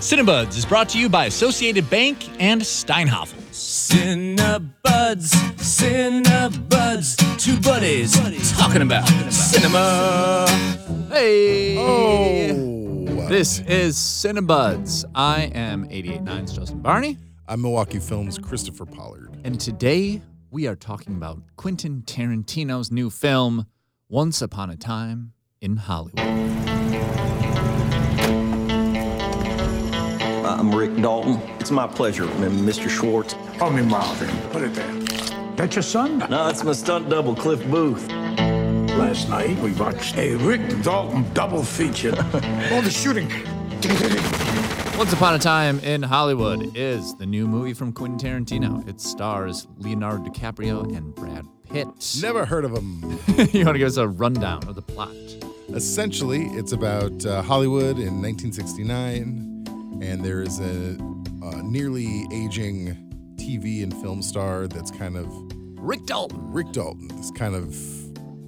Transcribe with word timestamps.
Cinebuds 0.00 0.56
is 0.56 0.64
brought 0.64 0.88
to 0.90 0.98
you 0.98 1.08
by 1.08 1.24
Associated 1.26 1.88
Bank 1.90 2.28
and 2.40 2.62
Steinhafel. 2.62 3.34
Cinebuds, 3.50 5.30
Cinebuds, 5.56 7.16
two 7.38 7.58
buddies 7.60 8.12
talking 8.56 8.82
about 8.82 9.06
cinema. 9.32 10.46
Hey! 11.10 11.76
Oh, 11.78 13.26
This 13.28 13.58
is 13.60 13.96
Cinebuds. 13.96 15.04
I 15.16 15.50
am 15.54 15.88
889's 15.88 16.52
Justin 16.52 16.80
Barney, 16.80 17.18
I'm 17.48 17.60
Milwaukee 17.60 17.98
Films 17.98 18.38
Christopher 18.38 18.86
Pollard. 18.86 19.36
and 19.44 19.60
today 19.60 20.22
we 20.50 20.66
are 20.68 20.76
talking 20.76 21.16
about 21.16 21.40
Quentin 21.56 22.02
Tarantino's 22.06 22.92
new 22.92 23.10
film, 23.10 23.66
Once 24.08 24.40
Upon 24.40 24.70
a 24.70 24.76
Time 24.76 25.32
in 25.60 25.76
Hollywood. 25.76 26.87
I'm 30.58 30.74
Rick 30.74 30.96
Dalton. 30.96 31.40
It's 31.60 31.70
my 31.70 31.86
pleasure, 31.86 32.24
Mr. 32.24 32.90
Schwartz. 32.90 33.36
Call 33.58 33.70
me 33.70 33.80
Marvin. 33.82 34.28
Put 34.50 34.62
it 34.62 34.74
there. 34.74 34.92
That 35.54 35.76
your 35.76 35.84
son? 35.84 36.18
No, 36.18 36.46
that's 36.46 36.64
my 36.64 36.72
stunt 36.72 37.08
double, 37.08 37.36
Cliff 37.36 37.64
Booth. 37.70 38.08
Last 38.08 39.28
night 39.28 39.56
we 39.60 39.70
watched 39.74 40.16
a 40.16 40.34
Rick 40.34 40.82
Dalton 40.82 41.32
double 41.32 41.62
feature. 41.62 42.10
All 42.72 42.82
the 42.82 42.90
shooting. 42.90 43.28
Once 44.98 45.12
Upon 45.12 45.34
a 45.34 45.38
Time 45.38 45.78
in 45.78 46.02
Hollywood 46.02 46.76
is 46.76 47.14
the 47.14 47.26
new 47.26 47.46
movie 47.46 47.72
from 47.72 47.92
Quentin 47.92 48.18
Tarantino. 48.18 48.86
It 48.88 49.00
stars 49.00 49.68
Leonardo 49.76 50.24
DiCaprio 50.24 50.96
and 50.96 51.14
Brad 51.14 51.46
Pitt. 51.70 51.86
Never 52.20 52.44
heard 52.44 52.64
of 52.64 52.72
him. 52.76 53.00
you 53.52 53.64
want 53.64 53.76
to 53.76 53.78
give 53.78 53.86
us 53.86 53.96
a 53.96 54.08
rundown 54.08 54.66
of 54.66 54.74
the 54.74 54.82
plot? 54.82 55.14
Essentially, 55.68 56.46
it's 56.46 56.72
about 56.72 57.24
uh, 57.24 57.42
Hollywood 57.42 57.98
in 57.98 58.20
1969, 58.20 59.47
and 60.02 60.24
there 60.24 60.42
is 60.42 60.60
a, 60.60 60.96
uh 61.42 61.62
nearly 61.62 62.26
aging 62.32 63.04
TV 63.36 63.82
and 63.82 63.92
film 64.02 64.22
star 64.22 64.66
that's 64.66 64.90
kind 64.90 65.16
of 65.16 65.26
Rick 65.80 66.06
Dalton. 66.06 66.52
Rick 66.52 66.72
Dalton. 66.72 67.10
Is 67.18 67.30
kind 67.30 67.54
of 67.54 67.74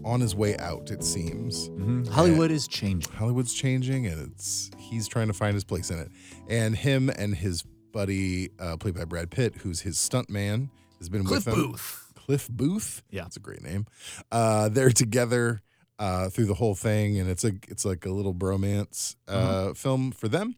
on 0.05 0.21
his 0.21 0.35
way 0.35 0.57
out. 0.59 0.91
It 0.91 1.05
seems 1.05 1.71
Hollywood 2.11 2.51
is 2.51 2.67
changing. 2.67 3.13
Hollywood's 3.13 3.55
changing, 3.55 4.07
and 4.07 4.33
it's 4.33 4.71
he's 4.79 5.07
trying 5.07 5.29
to 5.29 5.33
find 5.35 5.55
his 5.55 5.65
place 5.65 5.91
in 5.91 5.99
it. 5.99 6.09
And 6.49 6.75
him 6.77 7.09
and 7.11 7.35
his 7.35 7.63
buddy, 7.93 8.51
uh, 8.59 8.77
played 8.77 8.95
by 8.95 9.05
Brad 9.05 9.31
Pitt, 9.31 9.57
who's 9.57 9.81
his 9.81 9.99
stunt 9.99 10.29
man, 10.31 10.71
has 10.99 11.09
been 11.09 11.25
Cliff 11.25 11.47
with 11.47 11.55
him. 11.55 11.71
Booth. 11.71 12.13
Cliff 12.17 12.49
Booth. 12.49 13.03
Yeah. 13.11 13.23
that's 13.23 13.37
a 13.37 13.41
great 13.41 13.63
name. 13.63 13.87
Uh, 14.33 14.69
they're 14.69 14.91
together 14.91 15.63
uh, 15.99 16.29
through 16.31 16.47
the 16.47 16.55
whole 16.55 16.75
thing, 16.75 17.19
and 17.19 17.29
it's 17.31 17.45
a 17.45 17.53
it's 17.69 17.85
like 17.85 18.05
a 18.07 18.11
little 18.11 18.35
bromance 18.35 19.17
uh, 19.29 19.31
Uh-huh. 19.33 19.75
film 19.75 20.11
for 20.13 20.29
them. 20.29 20.57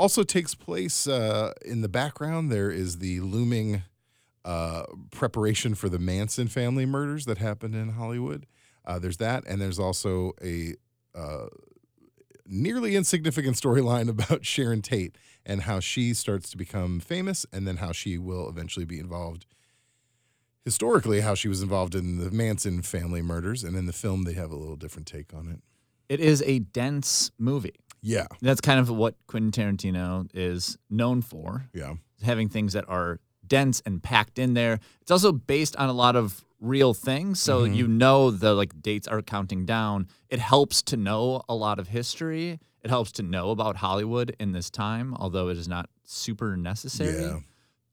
Also 0.00 0.22
takes 0.22 0.54
place 0.54 1.06
uh, 1.06 1.52
in 1.62 1.82
the 1.82 1.88
background. 1.88 2.50
There 2.50 2.70
is 2.70 3.00
the 3.00 3.20
looming 3.20 3.82
uh, 4.46 4.84
preparation 5.10 5.74
for 5.74 5.90
the 5.90 5.98
Manson 5.98 6.48
family 6.48 6.86
murders 6.86 7.26
that 7.26 7.36
happened 7.36 7.74
in 7.74 7.90
Hollywood. 7.90 8.46
Uh, 8.86 8.98
there's 8.98 9.18
that, 9.18 9.44
and 9.46 9.60
there's 9.60 9.78
also 9.78 10.32
a 10.42 10.72
uh, 11.14 11.48
nearly 12.46 12.96
insignificant 12.96 13.56
storyline 13.56 14.08
about 14.16 14.46
Sharon 14.46 14.80
Tate 14.80 15.18
and 15.44 15.64
how 15.64 15.80
she 15.80 16.14
starts 16.14 16.48
to 16.48 16.56
become 16.56 17.00
famous, 17.00 17.44
and 17.52 17.68
then 17.68 17.76
how 17.76 17.92
she 17.92 18.16
will 18.16 18.48
eventually 18.48 18.86
be 18.86 18.98
involved 18.98 19.44
historically 20.64 21.20
how 21.20 21.34
she 21.34 21.48
was 21.48 21.60
involved 21.60 21.94
in 21.94 22.16
the 22.16 22.30
Manson 22.30 22.80
family 22.80 23.20
murders, 23.20 23.62
and 23.62 23.76
in 23.76 23.84
the 23.84 23.92
film 23.92 24.22
they 24.22 24.32
have 24.32 24.50
a 24.50 24.56
little 24.56 24.76
different 24.76 25.06
take 25.06 25.34
on 25.34 25.46
it. 25.46 25.60
It 26.08 26.20
is 26.20 26.42
a 26.46 26.60
dense 26.60 27.32
movie. 27.38 27.74
Yeah, 28.02 28.26
That's 28.40 28.60
kind 28.60 28.80
of 28.80 28.88
what 28.90 29.14
Quentin 29.26 29.50
Tarantino 29.52 30.28
is 30.34 30.78
known 30.88 31.20
for, 31.22 31.66
yeah, 31.74 31.94
having 32.22 32.48
things 32.48 32.72
that 32.72 32.84
are 32.88 33.20
dense 33.46 33.82
and 33.84 34.02
packed 34.02 34.38
in 34.38 34.54
there. 34.54 34.78
It's 35.02 35.10
also 35.10 35.32
based 35.32 35.76
on 35.76 35.88
a 35.88 35.92
lot 35.92 36.16
of 36.16 36.44
real 36.60 36.94
things, 36.94 37.40
so 37.40 37.62
Mm-hmm. 37.62 37.74
you 37.74 37.88
know 37.88 38.30
the 38.30 38.54
like 38.54 38.80
dates 38.82 39.08
are 39.08 39.22
counting 39.22 39.64
down. 39.66 40.06
It 40.28 40.38
helps 40.38 40.82
to 40.82 40.96
know 40.96 41.42
a 41.48 41.54
lot 41.54 41.78
of 41.78 41.88
history. 41.88 42.58
It 42.82 42.88
helps 42.90 43.12
to 43.12 43.22
know 43.22 43.50
about 43.50 43.76
Hollywood 43.76 44.34
in 44.40 44.52
this 44.52 44.70
time, 44.70 45.14
although 45.14 45.48
it 45.48 45.56
is 45.58 45.68
not 45.68 45.90
super 46.04 46.56
necessary. 46.56 47.22
Yeah. 47.22 47.38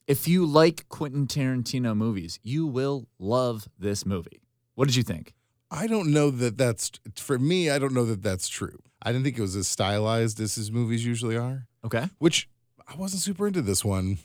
If 0.08 0.26
you 0.28 0.46
like 0.46 0.88
Quentin 0.88 1.28
Tarantino 1.28 1.96
movies, 1.96 2.40
you 2.44 2.66
will 2.66 3.08
love 3.20 3.68
this 3.78 4.06
movie. 4.06 4.42
What 4.76 4.86
did 4.88 4.96
you 4.96 5.04
think? 5.04 5.34
I 5.70 5.88
don't 5.88 6.14
know 6.14 6.30
that 6.32 6.58
that's 6.58 6.92
for 7.16 7.38
me. 7.38 7.70
I 7.70 7.78
don't 7.80 7.94
know 7.94 8.06
that 8.06 8.22
that's 8.24 8.48
true. 8.48 8.80
I 9.02 9.12
didn't 9.12 9.24
think 9.26 9.38
it 9.38 9.42
was 9.42 9.56
as 9.56 9.68
stylized 9.68 10.40
as 10.40 10.56
his 10.56 10.72
movies 10.72 11.06
usually 11.06 11.38
are. 11.38 11.68
Okay. 11.86 12.06
Which 12.20 12.50
I 12.88 12.96
wasn't 12.96 13.22
super 13.22 13.48
into 13.48 13.62
this 13.62 13.86
one. 13.86 14.18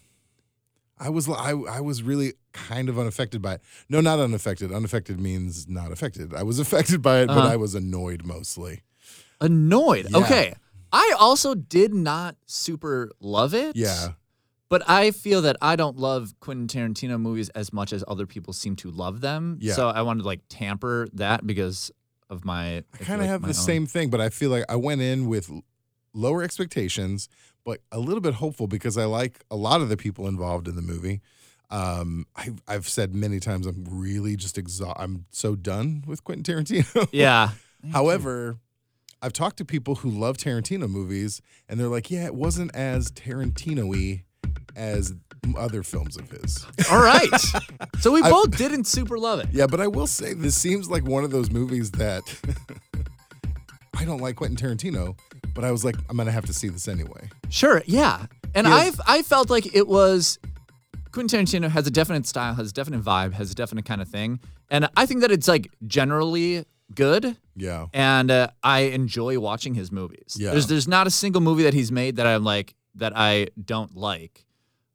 I 0.98 1.08
was 1.08 1.28
I, 1.28 1.50
I 1.50 1.80
was 1.80 2.02
really 2.02 2.34
kind 2.52 2.88
of 2.88 2.98
unaffected 2.98 3.42
by 3.42 3.54
it. 3.54 3.60
No, 3.88 4.00
not 4.00 4.18
unaffected. 4.20 4.72
Unaffected 4.72 5.18
means 5.20 5.68
not 5.68 5.90
affected. 5.90 6.32
I 6.34 6.42
was 6.42 6.58
affected 6.64 7.02
by 7.02 7.20
it, 7.22 7.26
but 7.26 7.38
Uh-huh. 7.38 7.48
I 7.48 7.56
was 7.56 7.74
annoyed 7.74 8.24
mostly. 8.24 8.82
Annoyed. 9.40 10.06
Yeah. 10.10 10.18
Okay. 10.18 10.54
I 10.92 11.14
also 11.18 11.54
did 11.54 11.92
not 11.94 12.36
super 12.46 13.10
love 13.20 13.54
it. 13.54 13.74
Yeah. 13.76 14.10
But 14.68 14.88
I 14.88 15.10
feel 15.10 15.42
that 15.42 15.56
I 15.60 15.76
don't 15.76 15.98
love 15.98 16.34
Quentin 16.40 16.66
Tarantino 16.66 17.20
movies 17.20 17.48
as 17.50 17.72
much 17.72 17.92
as 17.92 18.02
other 18.08 18.26
people 18.26 18.52
seem 18.54 18.76
to 18.76 18.90
love 18.90 19.20
them. 19.20 19.58
Yeah. 19.60 19.74
So 19.74 19.88
I 19.88 20.02
wanted 20.02 20.20
to 20.22 20.26
like 20.26 20.40
tamper 20.48 21.08
that 21.14 21.46
because 21.46 21.90
of 22.32 22.44
my. 22.44 22.78
I 22.78 23.04
kind 23.04 23.20
of 23.20 23.28
have 23.28 23.42
the 23.42 23.54
same 23.54 23.86
thing, 23.86 24.10
but 24.10 24.20
I 24.20 24.30
feel 24.30 24.50
like 24.50 24.64
I 24.68 24.76
went 24.76 25.00
in 25.02 25.28
with 25.28 25.50
lower 26.14 26.42
expectations, 26.42 27.28
but 27.64 27.80
a 27.92 27.98
little 27.98 28.20
bit 28.20 28.34
hopeful 28.34 28.66
because 28.66 28.98
I 28.98 29.04
like 29.04 29.44
a 29.50 29.56
lot 29.56 29.80
of 29.80 29.88
the 29.88 29.96
people 29.96 30.26
involved 30.26 30.66
in 30.66 30.74
the 30.74 30.82
movie. 30.82 31.20
Um, 31.70 32.26
I, 32.36 32.50
I've 32.68 32.88
said 32.88 33.14
many 33.14 33.40
times 33.40 33.66
I'm 33.66 33.84
really 33.88 34.36
just 34.36 34.58
exhausted. 34.58 35.00
I'm 35.00 35.24
so 35.30 35.54
done 35.54 36.04
with 36.06 36.24
Quentin 36.24 36.42
Tarantino. 36.42 37.08
Yeah. 37.12 37.50
However, 37.92 38.58
I've 39.20 39.32
talked 39.32 39.56
to 39.58 39.64
people 39.64 39.96
who 39.96 40.10
love 40.10 40.36
Tarantino 40.36 40.88
movies, 40.88 41.40
and 41.68 41.80
they're 41.80 41.88
like, 41.88 42.10
"Yeah, 42.10 42.26
it 42.26 42.34
wasn't 42.34 42.74
as 42.76 43.10
Tarantino-y 43.10 44.24
as 44.76 45.14
other 45.56 45.82
films 45.82 46.16
of 46.16 46.30
his." 46.30 46.64
All 46.90 47.00
right. 47.02 47.28
so 48.00 48.12
we 48.12 48.22
I- 48.22 48.30
both 48.30 48.56
didn't 48.56 48.84
super 48.86 49.18
love 49.18 49.40
it. 49.40 49.48
Yeah, 49.52 49.66
but 49.66 49.80
I 49.80 49.86
will 49.86 50.06
say 50.06 50.34
this 50.34 50.56
seems 50.56 50.88
like 50.90 51.04
one 51.04 51.24
of 51.24 51.30
those 51.30 51.50
movies 51.50 51.90
that 51.92 52.22
I 53.94 54.04
don't 54.04 54.20
like 54.20 54.36
Quentin 54.36 54.56
Tarantino, 54.56 55.16
but 55.54 55.64
I 55.64 55.70
was 55.70 55.84
like, 55.84 55.96
I'm 56.08 56.16
gonna 56.16 56.32
have 56.32 56.46
to 56.46 56.52
see 56.52 56.68
this 56.68 56.88
anyway. 56.88 57.28
Sure. 57.48 57.82
Yeah. 57.86 58.26
And. 58.54 58.66
I've 58.66 59.00
I 59.06 59.22
felt 59.22 59.50
like 59.50 59.74
it 59.74 59.86
was 59.88 60.38
Quentin 61.12 61.44
Tarantino 61.44 61.68
has 61.70 61.86
a 61.86 61.90
definite 61.90 62.26
style, 62.26 62.54
has 62.54 62.70
a 62.70 62.72
definite 62.72 63.02
vibe, 63.02 63.32
has 63.34 63.50
a 63.50 63.54
definite 63.54 63.84
kind 63.84 64.00
of 64.02 64.08
thing, 64.08 64.40
and 64.70 64.88
I 64.96 65.06
think 65.06 65.20
that 65.20 65.30
it's 65.30 65.48
like 65.48 65.70
generally 65.86 66.64
good. 66.94 67.36
Yeah. 67.54 67.86
and 67.92 68.30
uh, 68.30 68.48
I 68.62 68.80
enjoy 68.80 69.38
watching 69.38 69.74
his 69.74 69.92
movies. 69.92 70.36
Yeah. 70.38 70.52
There's 70.52 70.66
there's 70.68 70.88
not 70.88 71.06
a 71.06 71.10
single 71.10 71.42
movie 71.42 71.64
that 71.64 71.74
he's 71.74 71.92
made 71.92 72.16
that 72.16 72.26
I'm 72.26 72.44
like 72.44 72.74
that 72.96 73.12
I 73.14 73.48
don't 73.62 73.94
like. 73.94 74.44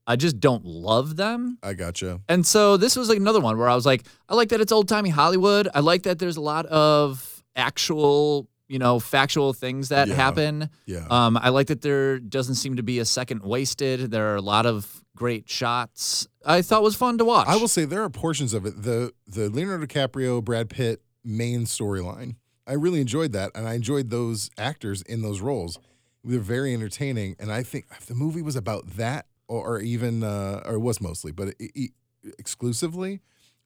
I 0.10 0.16
just 0.16 0.40
don't 0.40 0.64
love 0.66 1.18
them. 1.18 1.58
I 1.62 1.74
gotcha. 1.74 2.22
And 2.30 2.46
so 2.46 2.78
this 2.78 2.96
was 2.96 3.10
like 3.10 3.18
another 3.18 3.42
one 3.42 3.58
where 3.58 3.68
I 3.68 3.76
was 3.76 3.86
like, 3.86 4.06
I 4.30 4.36
like 4.36 4.50
that 4.50 4.62
it's 4.62 4.72
old 4.72 4.88
timey 4.88 5.10
Hollywood. 5.10 5.68
I 5.76 5.82
like 5.82 6.04
that 6.04 6.18
there's 6.18 6.38
a 6.38 6.42
lot 6.42 6.66
of 6.68 7.44
actual, 7.58 8.48
you 8.70 8.80
know, 8.80 9.00
factual 9.00 9.52
things 9.54 9.90
that 9.90 10.08
Yeah. 10.08 10.16
happen. 10.16 10.70
Yeah. 10.86 11.06
Um, 11.10 11.38
I 11.38 11.50
like 11.50 11.68
that 11.68 11.82
there 11.82 12.20
doesn't 12.20 12.56
seem 12.56 12.78
to 12.78 12.84
be 12.84 13.00
a 13.00 13.06
second 13.06 13.44
wasted. 13.44 14.10
There 14.12 14.32
are 14.34 14.38
a 14.38 14.42
lot 14.42 14.66
of 14.66 15.04
great 15.16 15.50
shots. 15.50 16.28
I 16.46 16.62
thought 16.62 16.84
was 16.84 16.96
fun 16.96 17.18
to 17.18 17.26
watch. 17.26 17.48
I 17.48 17.58
will 17.58 17.68
say 17.68 17.84
there 17.86 18.04
are 18.04 18.10
portions 18.10 18.54
of 18.54 18.66
it. 18.66 18.82
The 18.84 19.12
the 19.28 19.50
Leonardo 19.50 19.86
DiCaprio, 19.86 20.44
Brad 20.44 20.70
Pitt 20.70 21.02
main 21.24 21.66
storyline. 21.66 22.36
I 22.66 22.74
really 22.74 23.02
enjoyed 23.02 23.32
that, 23.34 23.52
and 23.56 23.68
I 23.68 23.74
enjoyed 23.74 24.10
those 24.10 24.50
actors 24.58 25.02
in 25.02 25.22
those 25.22 25.42
roles. 25.42 25.80
They're 26.24 26.40
very 26.40 26.74
entertaining, 26.74 27.36
and 27.40 27.52
I 27.52 27.64
think 27.64 27.86
if 27.92 28.06
the 28.08 28.16
movie 28.16 28.42
was 28.42 28.56
about 28.58 28.98
that, 28.98 29.26
or, 29.48 29.66
or 29.76 29.80
even, 29.82 30.24
uh, 30.24 30.62
or 30.66 30.76
it 30.76 30.80
was 30.80 31.00
mostly, 31.02 31.32
but 31.32 31.50
it, 31.50 31.56
it- 31.60 31.92
exclusively, 32.40 33.22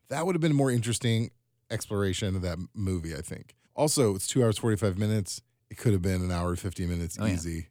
that 0.09 0.25
would 0.25 0.35
have 0.35 0.41
been 0.41 0.51
a 0.51 0.55
more 0.55 0.71
interesting 0.71 1.31
exploration 1.69 2.35
of 2.35 2.41
that 2.41 2.57
movie. 2.73 3.15
I 3.15 3.21
think. 3.21 3.55
Also, 3.75 4.15
it's 4.15 4.27
two 4.27 4.43
hours 4.43 4.57
forty 4.57 4.75
five 4.77 4.97
minutes. 4.97 5.41
It 5.69 5.77
could 5.77 5.93
have 5.93 6.01
been 6.01 6.21
an 6.21 6.31
hour 6.31 6.55
fifty 6.55 6.85
minutes 6.85 7.17
Oh, 7.19 7.25
yeah. 7.25 7.33
easy, 7.33 7.67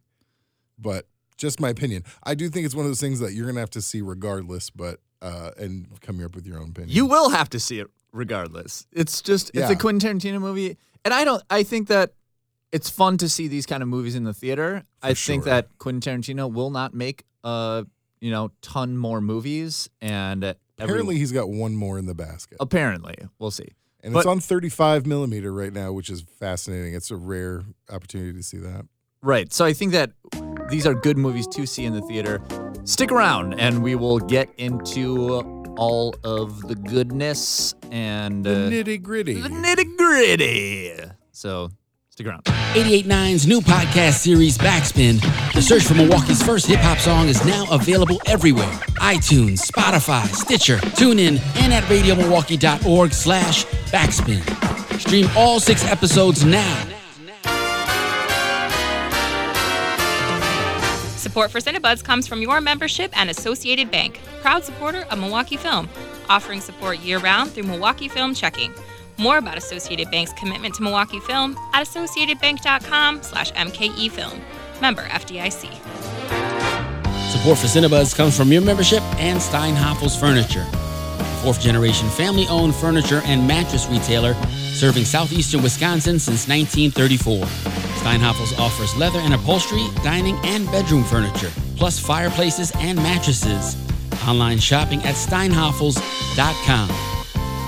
but 0.79 1.07
just 1.37 1.61
my 1.61 1.69
opinion. 1.69 2.05
I 2.23 2.35
do 2.35 2.49
think 2.49 2.67
it's 2.67 2.75
one 2.75 2.85
of 2.87 2.91
those 2.91 3.01
things 3.01 3.21
that 3.21 3.33
you're 3.35 3.47
gonna 3.47 3.61
have 3.61 3.71
to 3.71 3.83
see 3.83 4.01
regardless, 4.01 4.71
but 4.71 5.01
uh, 5.23 5.51
and 5.59 5.87
come 6.01 6.25
up 6.25 6.35
with 6.35 6.47
your 6.47 6.59
own 6.59 6.71
opinion. 6.71 6.95
You 6.97 7.07
will 7.07 7.31
have 7.31 7.51
to 7.51 7.61
see 7.61 7.79
it 7.79 7.89
regardless. 8.13 8.87
It's 8.93 9.21
just 9.21 9.51
it's 9.51 9.59
Yeah. 9.69 9.71
a 9.71 9.77
Quentin 9.77 10.19
Tarantino 10.19 10.41
movie, 10.41 10.77
and 11.05 11.13
I 11.13 11.25
don't. 11.25 11.43
I 11.51 11.63
think 11.63 11.89
that 11.89 12.15
it's 12.73 12.89
fun 12.89 13.19
to 13.19 13.29
see 13.29 13.49
these 13.49 13.67
kind 13.67 13.83
of 13.83 13.89
movies 13.89 14.15
in 14.15 14.25
the 14.25 14.33
theater. 14.35 14.85
I 15.03 15.09
think 15.15 15.43
sure. 15.45 15.53
that 15.53 15.79
Quentin 15.79 16.01
Tarantino 16.23 16.51
will 16.51 16.71
not 16.71 16.95
make 16.95 17.25
a 17.45 17.85
you 18.21 18.31
know 18.31 18.51
ton 18.63 18.97
more 18.97 19.21
movies, 19.21 19.89
and 20.01 20.45
every- 20.45 20.57
Apparently, 20.79 21.17
he's 21.19 21.33
got 21.33 21.49
one 21.49 21.75
more 21.75 21.99
in 21.99 22.07
the 22.07 22.15
basket, 22.15 22.57
apparently, 22.61 23.15
we'll 23.39 23.51
see. 23.51 23.69
and 24.03 24.13
but- 24.15 24.21
it's 24.21 24.27
on 24.29 24.41
35 24.41 25.07
millimeter 25.07 25.53
right 25.53 25.73
now, 25.73 25.93
which 25.93 26.09
is 26.11 26.23
fascinating. 26.39 26.95
It's 26.95 27.11
a 27.11 27.17
rare 27.17 27.65
opportunity 27.91 28.33
to 28.33 28.43
see 28.43 28.59
that. 28.59 28.87
Right. 29.23 29.53
So 29.53 29.67
I 29.67 29.75
think 29.75 29.93
that 29.93 30.13
these 30.71 30.87
are 30.87 30.95
good 30.95 31.19
movies 31.19 31.47
to 31.49 31.67
see 31.67 31.85
in 31.85 31.93
the 31.93 32.01
theater. 32.03 32.41
Stick 32.85 33.13
around, 33.13 33.61
and 33.61 33.83
we 33.83 33.95
will 33.95 34.19
get 34.19 34.49
into 34.57 35.43
all 35.77 36.15
of 36.25 36.63
the 36.69 36.75
goodness 36.75 37.75
and 37.91 38.47
uh, 38.47 38.51
Nitty 38.71 39.03
gritty. 39.03 39.35
the 39.41 39.51
nitty 39.51 39.97
gritty. 39.99 40.95
So 41.33 41.71
stick 42.21 42.27
around. 42.27 42.45
889's 42.75 43.47
new 43.47 43.61
podcast 43.61 44.15
series, 44.15 44.57
Backspin. 44.59 45.21
The 45.55 45.63
search 45.63 45.85
for 45.85 45.95
Milwaukee's 45.95 46.43
first 46.43 46.67
hip 46.67 46.81
hop 46.81 46.99
song 46.99 47.29
is 47.29 47.45
now 47.45 47.67
available 47.71 48.21
everywhere 48.27 48.71
iTunes, 49.01 49.67
Spotify, 49.67 50.27
Stitcher, 50.29 50.77
TuneIn, 50.77 51.41
and 51.57 51.73
at 51.73 51.83
radiomilwaukee.org 51.85 53.13
slash 53.13 53.65
backspin. 53.91 54.41
Stream 55.01 55.27
all 55.37 55.59
six 55.59 55.85
episodes 55.85 56.45
now. 56.45 56.87
Support 61.17 61.51
for 61.51 61.61
Cinebuds 61.61 62.03
comes 62.03 62.27
from 62.27 62.43
your 62.43 62.61
membership 62.61 63.17
and 63.19 63.31
Associated 63.31 63.91
Bank, 63.91 64.21
proud 64.41 64.65
supporter 64.65 65.07
of 65.11 65.19
Milwaukee 65.19 65.57
Film, 65.57 65.89
offering 66.29 66.61
support 66.61 66.99
year-round 67.01 67.51
through 67.51 67.65
Milwaukee 67.65 68.09
Film 68.09 68.35
Checking. 68.35 68.73
More 69.21 69.37
about 69.39 69.59
Associated 69.59 70.11
Bank's 70.11 70.33
commitment 70.33 70.75
to 70.77 70.83
Milwaukee 70.83 71.21
Film 71.21 71.57
at 71.75 71.87
associatedbank.com 71.87 73.23
slash 73.23 73.53
mkefilm. 73.53 74.41
Member 74.81 75.03
FDIC. 75.03 75.71
Support 77.31 77.59
for 77.59 77.67
Cinebuds 77.67 78.17
comes 78.17 78.37
from 78.37 78.51
your 78.51 78.63
membership 78.63 79.03
and 79.21 79.39
Steinhafel's 79.39 80.19
Furniture, 80.19 80.65
fourth 81.43 81.61
generation 81.61 82.09
family 82.09 82.47
owned 82.49 82.75
furniture 82.75 83.21
and 83.25 83.47
mattress 83.47 83.87
retailer 83.89 84.35
serving 84.81 85.05
southeastern 85.05 85.63
Wisconsin 85.63 86.19
since 86.19 86.49
1934. 86.49 87.45
Steinhafel's 88.01 88.59
offers 88.59 88.97
leather 88.97 89.19
and 89.19 89.35
upholstery, 89.35 89.87
dining, 90.03 90.37
and 90.45 90.65
bedroom 90.69 91.05
furniture, 91.05 91.51
plus 91.77 91.99
fireplaces 91.99 92.73
and 92.77 92.97
mattresses. 92.97 93.77
Online 94.27 94.59
shopping 94.59 95.03
at 95.03 95.15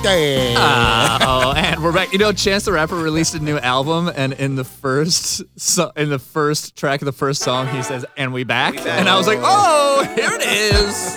steinhafels.com. 0.03 1.23
oh, 1.23 1.53
and 1.57 1.83
we're 1.83 1.93
back. 1.93 2.13
You 2.13 2.19
know, 2.19 2.33
Chance 2.33 2.65
the 2.65 2.73
Rapper 2.73 2.97
released 2.97 3.35
a 3.35 3.41
new 3.41 3.59
album, 3.59 4.11
and 4.15 4.33
in 4.33 4.57
the 4.57 4.65
first 4.65 5.43
so, 5.59 5.93
in 5.97 6.09
the 6.11 6.19
first 6.19 6.77
track 6.77 7.01
of 7.03 7.07
the 7.07 7.13
first 7.13 7.43
song, 7.43 7.69
he 7.69 7.83
says, 7.83 8.05
"And 8.17 8.33
we 8.33 8.45
back," 8.45 8.77
and 8.79 9.09
I 9.09 9.17
was 9.17 9.27
like, 9.27 9.39
"Oh, 9.43 10.03
here 10.17 10.31
it 10.33 10.43
is, 10.43 11.17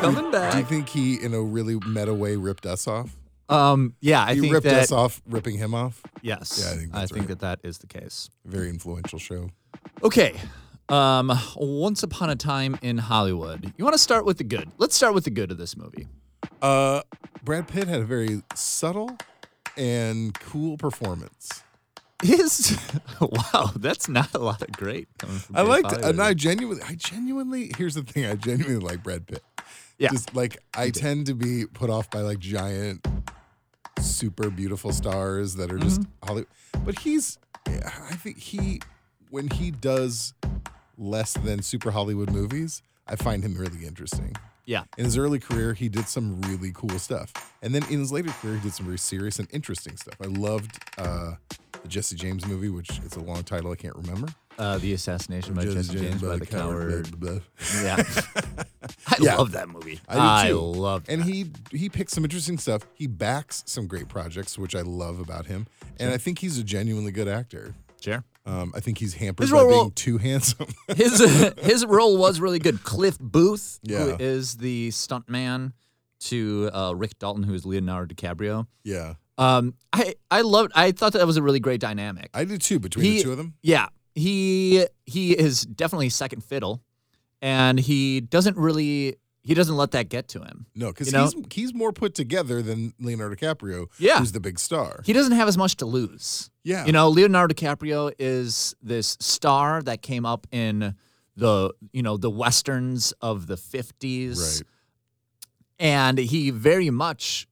coming 0.00 0.30
back." 0.30 0.52
Do 0.52 0.58
you 0.58 0.64
think 0.64 0.88
he, 0.88 1.14
in 1.22 1.34
a 1.34 1.40
really 1.42 1.76
meta 1.86 2.12
way, 2.14 2.36
ripped 2.36 2.66
us 2.66 2.86
off? 2.86 3.16
Um, 3.48 3.94
yeah, 4.00 4.22
I 4.24 4.34
he 4.34 4.40
think 4.42 4.52
ripped 4.54 4.66
that 4.66 4.82
us 4.84 4.92
off, 4.92 5.20
ripping 5.26 5.56
him 5.56 5.74
off. 5.74 6.02
yes, 6.22 6.62
Yeah, 6.62 6.72
I 6.72 6.76
think 6.76 6.92
that's 6.92 7.12
right. 7.12 7.26
that 7.28 7.40
that 7.40 7.60
is 7.64 7.78
the 7.78 7.86
case. 7.88 8.30
Very 8.44 8.68
influential 8.68 9.18
show. 9.18 9.50
Okay. 10.04 10.34
Um, 10.88 11.32
Once 11.56 12.02
Upon 12.02 12.30
a 12.30 12.36
Time 12.36 12.76
in 12.82 12.98
Hollywood. 12.98 13.72
You 13.76 13.84
want 13.84 13.94
to 13.94 13.98
start 13.98 14.24
with 14.24 14.38
the 14.38 14.44
good? 14.44 14.68
Let's 14.78 14.94
start 14.96 15.14
with 15.14 15.22
the 15.24 15.30
good 15.30 15.50
of 15.52 15.58
this 15.58 15.76
movie. 15.76 16.08
Uh, 16.62 17.02
Brad 17.44 17.68
Pitt 17.68 17.88
had 17.88 18.00
a 18.00 18.04
very 18.04 18.42
subtle 18.54 19.16
and 19.76 20.34
cool 20.40 20.76
performance. 20.76 21.62
His 22.22 22.78
wow, 23.20 23.70
that's 23.76 24.08
not 24.08 24.34
a 24.34 24.38
lot 24.38 24.60
of 24.60 24.72
great. 24.72 25.08
I 25.54 25.62
liked, 25.62 25.92
and 25.92 26.20
I 26.20 26.34
genuinely, 26.34 26.82
I 26.86 26.94
genuinely. 26.94 27.72
Here's 27.78 27.94
the 27.94 28.02
thing: 28.02 28.26
I 28.26 28.34
genuinely 28.34 28.78
like 28.84 29.02
Brad 29.02 29.26
Pitt. 29.26 29.42
Yeah. 29.98 30.10
Just 30.10 30.34
like 30.34 30.58
I 30.76 30.90
tend 30.90 31.26
to 31.26 31.34
be 31.34 31.64
put 31.66 31.88
off 31.88 32.10
by 32.10 32.20
like 32.20 32.38
giant, 32.38 33.06
super 34.00 34.50
beautiful 34.50 34.92
stars 34.92 35.54
that 35.56 35.72
are 35.72 35.78
just 35.78 36.00
Mm-hmm. 36.02 36.26
Hollywood. 36.26 36.48
But 36.84 36.98
he's, 37.00 37.38
I 37.66 38.14
think 38.16 38.38
he, 38.38 38.80
when 39.30 39.48
he 39.48 39.70
does 39.70 40.34
less 40.98 41.32
than 41.34 41.62
super 41.62 41.90
Hollywood 41.90 42.30
movies, 42.30 42.82
I 43.06 43.16
find 43.16 43.42
him 43.42 43.54
really 43.54 43.86
interesting. 43.86 44.34
Yeah, 44.70 44.84
In 44.96 45.04
his 45.04 45.16
early 45.18 45.40
career, 45.40 45.74
he 45.74 45.88
did 45.88 46.06
some 46.08 46.40
really 46.42 46.70
cool 46.72 46.98
stuff. 46.98 47.32
And 47.62 47.74
then 47.74 47.82
in 47.90 47.98
his 47.98 48.12
later 48.12 48.30
career, 48.40 48.54
he 48.54 48.60
did 48.62 48.72
some 48.72 48.86
very 48.86 48.98
serious 48.98 49.38
and 49.40 49.48
interesting 49.52 49.96
stuff. 49.96 50.14
I 50.22 50.26
loved 50.26 50.70
uh, 50.96 51.32
the 51.82 51.88
Jesse 51.88 52.14
James 52.14 52.46
movie, 52.46 52.68
which 52.68 52.90
is 53.00 53.16
a 53.16 53.20
long 53.20 53.42
title 53.42 53.72
I 53.72 53.74
can't 53.74 53.96
remember. 53.96 54.28
uh, 54.58 54.78
the 54.78 54.92
assassination 54.92 55.54
by 55.54 55.64
Jesse 55.64 55.98
James 55.98 56.22
by 56.22 56.36
the 56.36 56.46
coward. 56.46 57.10
blah, 57.18 57.32
blah. 57.32 57.40
Yeah, 57.82 57.96
I 59.08 59.16
Yeah. 59.20 59.36
love 59.36 59.52
that 59.52 59.68
movie. 59.68 60.00
I 60.08 60.48
too. 60.48 60.58
love. 60.58 61.04
And 61.08 61.22
that. 61.22 61.26
he 61.28 61.46
he 61.72 61.88
picks 61.88 62.12
some 62.12 62.24
interesting 62.24 62.56
stuff. 62.58 62.82
He 62.94 63.06
backs 63.08 63.62
some 63.66 63.86
great 63.88 64.08
projects, 64.08 64.56
which 64.58 64.74
I 64.76 64.82
love 64.82 65.18
about 65.20 65.46
him. 65.46 65.66
And 65.98 66.12
I 66.12 66.18
think 66.18 66.38
he's 66.38 66.58
a 66.58 66.64
genuinely 66.64 67.10
good 67.12 67.28
actor. 67.28 67.74
sure. 68.00 68.22
Um, 68.46 68.72
I 68.74 68.80
think 68.80 68.98
he's 68.98 69.14
hampered 69.14 69.44
His 69.44 69.50
by 69.52 69.62
role- 69.62 69.70
being 69.84 69.90
too 69.92 70.18
handsome. 70.18 70.66
His 70.96 71.20
his 71.58 71.84
role 71.86 72.16
was 72.16 72.40
really 72.40 72.58
good. 72.58 72.82
Cliff 72.84 73.18
Booth, 73.18 73.78
who 73.86 73.92
Yeah. 73.94 74.16
is 74.18 74.56
the 74.56 74.88
stuntman 74.90 75.72
to 76.20 76.70
uh, 76.72 76.92
Rick 76.94 77.18
Dalton, 77.18 77.42
who 77.42 77.54
is 77.54 77.64
Leonardo 77.66 78.14
DiCaprio. 78.14 78.66
yeah, 78.84 79.14
Um, 79.38 79.74
I 79.92 80.14
I 80.30 80.40
loved. 80.40 80.72
I 80.74 80.92
thought 80.92 81.12
that 81.12 81.26
was 81.26 81.36
a 81.36 81.42
really 81.42 81.60
great 81.60 81.80
dynamic. 81.80 82.30
I 82.34 82.44
did 82.44 82.60
too. 82.62 82.78
Between 82.80 83.04
He- 83.04 83.16
the 83.18 83.22
two 83.24 83.32
of 83.32 83.36
them, 83.38 83.54
Yeah, 83.62 83.88
he 84.14 84.86
he 85.04 85.32
is 85.38 85.62
definitely 85.62 86.08
second 86.08 86.42
fiddle, 86.42 86.82
and 87.42 87.78
he 87.78 88.20
doesn't 88.22 88.56
really 88.56 89.16
he 89.42 89.54
doesn't 89.54 89.76
let 89.76 89.90
that 89.92 90.08
get 90.08 90.28
to 90.28 90.40
him. 90.40 90.66
no, 90.74 90.88
because 90.88 91.06
You 91.08 91.12
know? 91.14 91.24
he's 91.24 91.34
he's 91.52 91.74
more 91.74 91.92
put 91.92 92.14
together 92.14 92.62
than 92.62 92.92
Leonardo 93.00 93.34
DiCaprio, 93.36 93.86
Yeah. 93.98 94.18
who's 94.18 94.32
the 94.32 94.40
big 94.40 94.58
star. 94.58 95.00
He 95.04 95.12
doesn't 95.12 95.32
have 95.32 95.48
as 95.48 95.56
much 95.56 95.76
to 95.76 95.86
lose. 95.86 96.50
Yeah. 96.64 96.84
You 96.84 96.92
know, 96.92 97.08
Leonardo 97.08 97.54
DiCaprio 97.54 98.12
is 98.18 98.74
this 98.82 99.16
star 99.20 99.82
that 99.82 100.02
came 100.02 100.26
up 100.26 100.46
in 100.52 100.94
the, 101.36 101.72
you 101.92 102.02
know, 102.02 102.16
the 102.18 102.28
westerns 102.30 103.12
of 103.22 103.46
the 103.46 103.56
50s. 103.56 104.38
Right. 104.58 104.62
And 105.78 106.18
he 106.18 106.50
very 106.50 106.90
much, 106.90 107.48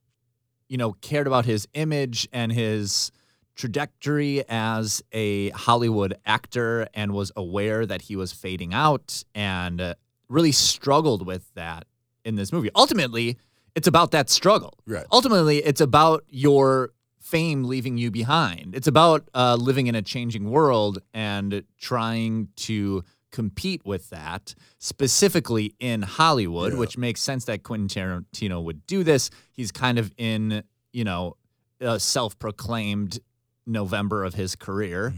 you 0.67 0.77
know, 0.77 0.93
cared 1.01 1.25
about 1.25 1.45
his 1.45 1.67
image 1.73 2.27
and 2.31 2.51
his 2.51 3.11
trajectory 3.55 4.43
as 4.47 5.01
a 5.11 5.49
Hollywood 5.49 6.13
actor 6.25 6.87
and 6.93 7.11
was 7.13 7.31
aware 7.35 7.85
that 7.85 8.03
he 8.03 8.15
was 8.15 8.31
fading 8.31 8.73
out 8.73 9.23
and 9.33 9.81
uh, 9.81 9.95
really 10.29 10.51
struggled 10.51 11.25
with 11.25 11.51
that 11.55 11.85
in 12.23 12.35
this 12.35 12.51
movie. 12.53 12.69
Ultimately, 12.75 13.37
it's 13.75 13.87
about 13.87 14.11
that 14.11 14.29
struggle. 14.29 14.73
Right. 14.85 15.05
Ultimately, 15.11 15.57
it's 15.57 15.81
about 15.81 16.23
your 16.29 16.91
fame 17.19 17.63
leaving 17.63 17.97
you 17.97 18.09
behind. 18.11 18.75
It's 18.75 18.87
about 18.87 19.27
uh, 19.35 19.55
living 19.59 19.87
in 19.87 19.95
a 19.95 20.01
changing 20.01 20.49
world 20.49 20.99
and 21.13 21.63
trying 21.77 22.49
to 22.57 23.03
compete 23.31 23.85
with 23.85 24.09
that, 24.09 24.55
specifically 24.79 25.75
in 25.79 26.01
Hollywood, 26.01 26.73
Yeah. 26.73 26.79
which 26.79 26.97
makes 26.97 27.21
sense 27.21 27.45
that 27.45 27.61
Quentin 27.63 27.87
Tarantino 27.87 28.63
would 28.63 28.87
do 28.87 29.03
this. 29.03 29.29
He's 29.51 29.71
kind 29.71 29.99
of 29.99 30.11
in, 30.17 30.63
you 30.91 31.03
know, 31.03 31.37
a 31.79 31.99
self-proclaimed 31.99 33.19
November 33.67 34.23
of 34.23 34.33
his 34.33 34.55
career, 34.55 35.13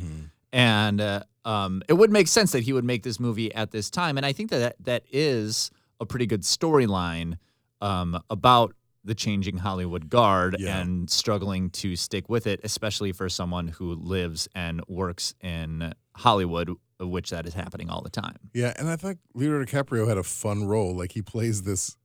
and 0.53 0.99
uh, 1.01 1.23
um, 1.45 1.81
it 1.87 1.93
would 1.93 2.11
make 2.11 2.27
sense 2.27 2.51
that 2.51 2.63
he 2.63 2.73
would 2.73 2.83
make 2.85 3.03
this 3.03 3.19
movie 3.19 3.53
at 3.53 3.71
this 3.71 3.89
time. 3.89 4.17
And 4.17 4.25
I 4.25 4.33
think 4.33 4.49
that 4.51 4.75
that, 4.83 5.03
is 5.11 5.71
a 5.99 6.05
pretty 6.05 6.25
good 6.25 6.41
storyline 6.41 7.37
um, 7.79 8.21
about 8.29 8.73
the 9.03 9.15
changing 9.15 9.57
Hollywood 9.57 10.09
guard 10.09 10.55
Yeah. 10.59 10.79
and 10.79 11.09
struggling 11.09 11.69
to 11.71 11.95
stick 11.95 12.29
with 12.29 12.45
it, 12.47 12.59
especially 12.63 13.11
for 13.11 13.29
someone 13.29 13.67
who 13.67 13.93
lives 13.95 14.47
and 14.53 14.81
works 14.87 15.33
in 15.41 15.93
Hollywood, 16.15 16.71
which 16.99 17.31
that 17.31 17.47
is 17.47 17.53
happening 17.55 17.89
all 17.89 18.01
the 18.01 18.09
time. 18.11 18.37
Yeah, 18.53 18.73
and 18.77 18.89
I 18.89 18.95
think 18.95 19.19
Leonardo 19.33 19.65
DiCaprio 19.65 20.07
had 20.07 20.17
a 20.17 20.23
fun 20.23 20.65
role. 20.65 20.95
Like 20.95 21.13
he 21.13 21.21
plays 21.23 21.63
this, 21.63 21.97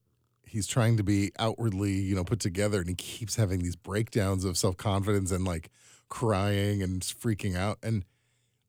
he's 0.43 0.65
trying 0.65 0.97
to 0.97 1.03
be 1.03 1.31
outwardly, 1.37 1.93
you 1.93 2.15
know, 2.15 2.23
put 2.23 2.39
together, 2.39 2.79
and 2.79 2.89
he 2.89 2.95
keeps 2.95 3.35
having 3.35 3.59
these 3.59 3.75
breakdowns 3.75 4.43
of 4.43 4.57
self 4.57 4.77
confidence 4.77 5.31
and 5.31 5.45
like 5.45 5.69
crying 6.09 6.81
and 6.81 7.01
freaking 7.01 7.55
out. 7.55 7.77
And 7.83 8.05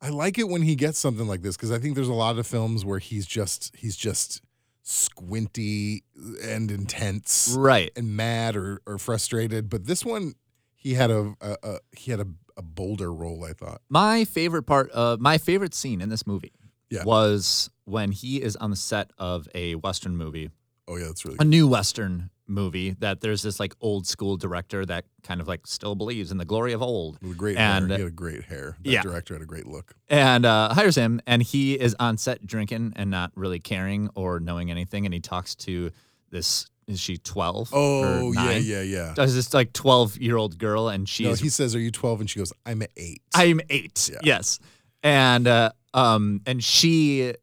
I 0.00 0.10
like 0.10 0.38
it 0.38 0.48
when 0.48 0.62
he 0.62 0.74
gets 0.76 0.98
something 0.98 1.26
like 1.26 1.42
this 1.42 1.56
because 1.56 1.72
I 1.72 1.78
think 1.78 1.94
there's 1.96 2.08
a 2.08 2.12
lot 2.14 2.38
of 2.38 2.46
films 2.46 2.84
where 2.84 2.98
he's 3.00 3.26
just 3.26 3.74
he's 3.76 3.96
just 3.96 4.40
squinty 4.82 6.04
and 6.42 6.70
intense, 6.70 7.54
Right. 7.58 7.90
and 7.96 8.16
mad 8.16 8.56
or 8.56 8.80
or 8.86 8.98
frustrated. 8.98 9.68
But 9.68 9.86
this 9.86 10.04
one, 10.04 10.34
he 10.76 10.94
had 10.94 11.10
a, 11.10 11.34
a, 11.40 11.56
a 11.62 11.78
he 11.96 12.10
had 12.10 12.20
a, 12.20 12.26
a 12.56 12.62
bolder 12.62 13.12
role. 13.12 13.44
I 13.44 13.52
thought. 13.52 13.80
My 13.88 14.24
favorite 14.24 14.64
part 14.64 14.90
of 14.90 15.20
my 15.20 15.38
favorite 15.38 15.74
scene 15.74 16.00
in 16.00 16.08
this 16.08 16.26
movie 16.26 16.52
Yeah. 16.90 17.04
was 17.04 17.70
when 17.84 18.12
he 18.12 18.42
is 18.42 18.56
on 18.56 18.70
the 18.70 18.76
set 18.76 19.10
of 19.18 19.48
a 19.54 19.74
Western 19.76 20.16
movie, 20.16 20.50
Oh 20.86 20.96
yeah, 20.96 21.06
that's 21.06 21.24
really 21.24 21.38
a 21.40 21.44
new 21.44 21.66
Western 21.68 22.30
movie 22.48 22.96
that 23.00 23.20
there's 23.20 23.42
this 23.42 23.60
like 23.60 23.74
old 23.80 24.06
school 24.06 24.36
director 24.36 24.84
that 24.86 25.04
kind 25.22 25.40
of 25.40 25.48
like 25.48 25.66
still 25.66 25.94
believes 25.94 26.30
in 26.30 26.38
the 26.38 26.44
glory 26.44 26.72
of 26.72 26.82
old. 26.82 27.18
Great 27.36 27.56
and 27.56 27.88
hair. 27.88 27.98
He 27.98 28.02
had 28.02 28.12
a 28.12 28.14
great 28.14 28.44
hair. 28.44 28.76
That 28.82 28.90
yeah. 28.90 29.02
director 29.02 29.34
had 29.34 29.42
a 29.42 29.46
great 29.46 29.66
look. 29.66 29.94
and 30.08 30.46
uh, 30.46 30.72
hires 30.74 30.96
him, 30.96 31.20
and 31.26 31.42
he 31.42 31.74
is 31.74 31.94
on 32.00 32.16
set 32.18 32.46
drinking 32.46 32.94
and 32.96 33.10
not 33.10 33.32
really 33.34 33.60
caring 33.60 34.10
or 34.14 34.40
knowing 34.40 34.70
anything, 34.70 35.04
and 35.04 35.14
he 35.14 35.20
talks 35.20 35.54
to 35.56 35.90
this. 36.30 36.68
Is 36.86 36.98
she 36.98 37.18
twelve? 37.18 37.68
Oh 37.72 38.28
or 38.28 38.34
yeah, 38.34 38.52
yeah, 38.52 38.80
yeah. 38.80 39.12
Does 39.14 39.34
this 39.34 39.52
like 39.52 39.74
twelve 39.74 40.16
year 40.16 40.38
old 40.38 40.56
girl, 40.56 40.88
and 40.88 41.06
she 41.06 41.24
No, 41.24 41.34
he 41.34 41.50
says, 41.50 41.74
"Are 41.74 41.78
you 41.78 41.90
12?" 41.90 42.20
And 42.20 42.30
she 42.30 42.38
goes, 42.38 42.50
"I'm 42.64 42.82
8. 42.96 43.22
I'm 43.34 43.60
eight. 43.68 44.08
Yeah. 44.10 44.20
Yes, 44.22 44.58
and 45.02 45.46
uh, 45.46 45.72
um, 45.92 46.40
and 46.46 46.64
she 46.64 47.34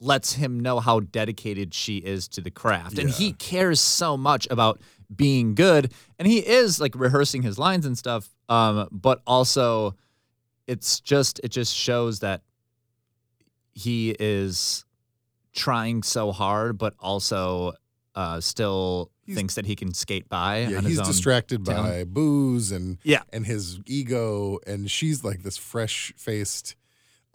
lets 0.00 0.34
him 0.34 0.60
know 0.60 0.78
how 0.80 1.00
dedicated 1.00 1.72
she 1.72 1.96
is 1.98 2.28
to 2.28 2.40
the 2.40 2.50
craft. 2.50 2.98
And 2.98 3.08
he 3.08 3.32
cares 3.32 3.80
so 3.80 4.16
much 4.16 4.46
about 4.50 4.80
being 5.14 5.54
good. 5.54 5.92
And 6.18 6.28
he 6.28 6.38
is 6.38 6.80
like 6.80 6.94
rehearsing 6.94 7.42
his 7.42 7.58
lines 7.58 7.86
and 7.86 7.96
stuff. 7.96 8.28
Um, 8.48 8.88
but 8.92 9.22
also 9.26 9.94
it's 10.66 11.00
just 11.00 11.40
it 11.44 11.48
just 11.48 11.74
shows 11.74 12.20
that 12.20 12.42
he 13.72 14.16
is 14.18 14.84
trying 15.54 16.02
so 16.02 16.32
hard, 16.32 16.78
but 16.78 16.94
also 16.98 17.72
uh, 18.14 18.40
still 18.40 19.10
He's- 19.24 19.36
thinks 19.36 19.54
that 19.56 19.66
he 19.66 19.76
can 19.76 19.92
skate 19.94 20.28
by. 20.28 20.66
Yeah, 20.66 20.78
on 20.78 20.84
he's 20.84 20.98
own 20.98 21.06
distracted 21.06 21.64
talent. 21.64 21.88
by 21.88 22.04
booze 22.04 22.72
and 22.72 22.98
Yeah. 23.02 23.22
and 23.32 23.46
his 23.46 23.80
ego, 23.86 24.58
and 24.66 24.90
she's 24.90 25.24
like 25.24 25.42
this 25.42 25.56
fresh 25.56 26.12
faced 26.16 26.76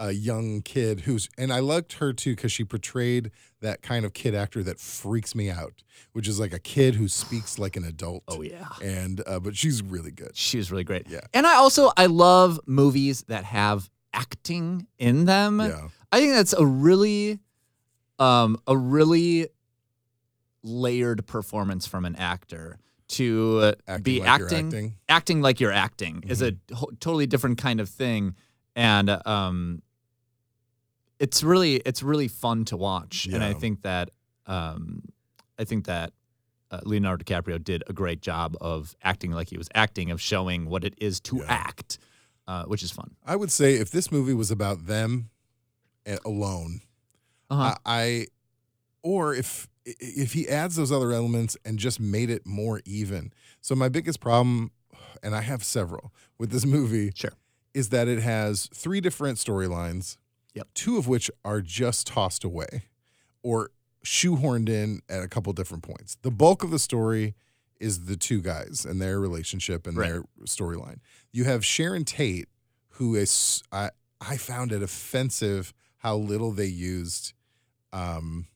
uh, 0.01 0.07
young 0.07 0.61
kid 0.61 1.01
who's 1.01 1.29
and 1.37 1.53
I 1.53 1.59
liked 1.59 1.93
her 1.93 2.13
too 2.13 2.35
because 2.35 2.51
she 2.51 2.63
portrayed 2.63 3.31
that 3.61 3.81
kind 3.81 4.05
of 4.05 4.13
kid 4.13 4.33
actor 4.33 4.63
that 4.63 4.79
freaks 4.79 5.35
me 5.35 5.49
out, 5.51 5.83
which 6.13 6.27
is 6.27 6.39
like 6.39 6.53
a 6.53 6.59
kid 6.59 6.95
who 6.95 7.07
speaks 7.07 7.59
like 7.59 7.75
an 7.75 7.83
adult. 7.83 8.23
Oh 8.27 8.41
yeah. 8.41 8.67
and 8.81 9.21
uh, 9.27 9.39
but 9.39 9.55
she's 9.55 9.83
really 9.83 10.11
good. 10.11 10.35
She 10.35 10.57
was 10.57 10.71
really 10.71 10.83
great. 10.83 11.07
Yeah. 11.07 11.19
And 11.33 11.45
I 11.45 11.55
also 11.55 11.91
I 11.97 12.07
love 12.07 12.59
movies 12.65 13.23
that 13.27 13.43
have 13.45 13.89
acting 14.13 14.87
in 14.97 15.25
them. 15.25 15.59
Yeah, 15.59 15.87
I 16.11 16.19
think 16.19 16.33
that's 16.33 16.53
a 16.53 16.65
really 16.65 17.39
um 18.17 18.57
a 18.67 18.75
really 18.77 19.49
layered 20.63 21.25
performance 21.27 21.87
from 21.87 22.05
an 22.05 22.15
actor 22.15 22.77
to 23.07 23.59
uh, 23.61 23.73
Acting 23.87 24.03
be 24.03 24.19
like 24.19 24.29
acting, 24.29 24.65
acting. 24.67 24.87
Mm-hmm. 24.89 24.95
acting 25.09 25.41
like 25.41 25.59
you're 25.59 25.71
acting 25.71 26.23
is 26.27 26.41
a 26.41 26.53
ho- 26.73 26.91
totally 26.99 27.27
different 27.27 27.57
kind 27.57 27.79
of 27.79 27.89
thing 27.89 28.35
and 28.75 29.09
um 29.25 29.81
it's 31.21 31.43
really 31.43 31.75
it's 31.89 32.01
really 32.03 32.27
fun 32.27 32.65
to 32.65 32.75
watch 32.77 33.27
and 33.33 33.43
I 33.43 33.53
think 33.53 33.83
that 33.83 34.09
um 34.47 35.03
I 35.59 35.63
think 35.63 35.85
that 35.85 36.11
uh, 36.71 36.79
Leonardo 36.83 37.23
DiCaprio 37.23 37.61
did 37.63 37.83
a 37.87 37.93
great 37.93 38.21
job 38.21 38.55
of 38.61 38.95
acting 39.03 39.31
like 39.31 39.49
he 39.49 39.57
was 39.57 39.67
acting, 39.75 40.09
of 40.09 40.19
showing 40.21 40.65
what 40.71 40.83
it 40.83 40.93
is 40.97 41.19
to 41.19 41.37
Yeah. 41.37 41.43
act, 41.67 41.97
uh, 42.47 42.63
which 42.63 42.81
is 42.81 42.91
fun. 42.91 43.09
I 43.25 43.35
would 43.35 43.51
say 43.51 43.75
if 43.75 43.91
this 43.91 44.09
movie 44.11 44.33
was 44.33 44.51
about 44.51 44.85
them 44.87 45.29
alone, 46.25 46.81
Uh-huh. 47.49 47.75
I, 47.85 48.01
I 48.03 48.27
or 49.03 49.35
if 49.35 49.67
if 49.85 50.33
he 50.33 50.47
adds 50.47 50.75
those 50.75 50.91
other 50.91 51.11
elements 51.11 51.57
and 51.65 51.77
just 51.79 51.99
made 51.99 52.29
it 52.29 52.45
more 52.45 52.81
even. 52.85 53.33
So 53.61 53.75
my 53.75 53.89
biggest 53.89 54.19
problem, 54.19 54.71
and 55.23 55.35
I 55.35 55.41
have 55.41 55.63
several 55.63 56.13
with 56.39 56.51
this 56.51 56.65
movie, 56.77 57.11
Sure. 57.15 57.33
is 57.73 57.89
that 57.89 58.07
it 58.07 58.19
has 58.21 58.69
three 58.73 59.01
different 59.01 59.37
storylines. 59.39 60.17
Yep. 60.53 60.67
Two 60.73 60.97
of 60.97 61.07
which 61.07 61.31
are 61.45 61.61
just 61.61 62.07
tossed 62.07 62.43
away 62.43 62.83
or 63.43 63.71
shoehorned 64.05 64.67
in 64.69 65.01
at 65.09 65.23
a 65.23 65.27
couple 65.27 65.53
different 65.53 65.83
points. 65.83 66.17
The 66.21 66.31
bulk 66.31 66.63
of 66.63 66.71
the 66.71 66.79
story 66.79 67.35
is 67.79 68.05
the 68.05 68.17
two 68.17 68.41
guys 68.41 68.85
and 68.87 69.01
their 69.01 69.19
relationship 69.19 69.87
and 69.87 69.97
Right. 69.97 70.09
their 70.11 70.23
storyline. 70.45 70.97
You 71.31 71.45
have 71.45 71.65
Sharon 71.65 72.03
Tate, 72.05 72.49
who 72.95 73.15
is 73.15 73.63
I 73.71 73.91
I 74.19 74.37
found 74.37 74.71
it 74.71 74.83
offensive 74.83 75.73
how 75.97 76.15
little 76.17 76.51
they 76.51 76.65
used 76.67 77.33
um, 77.93 78.47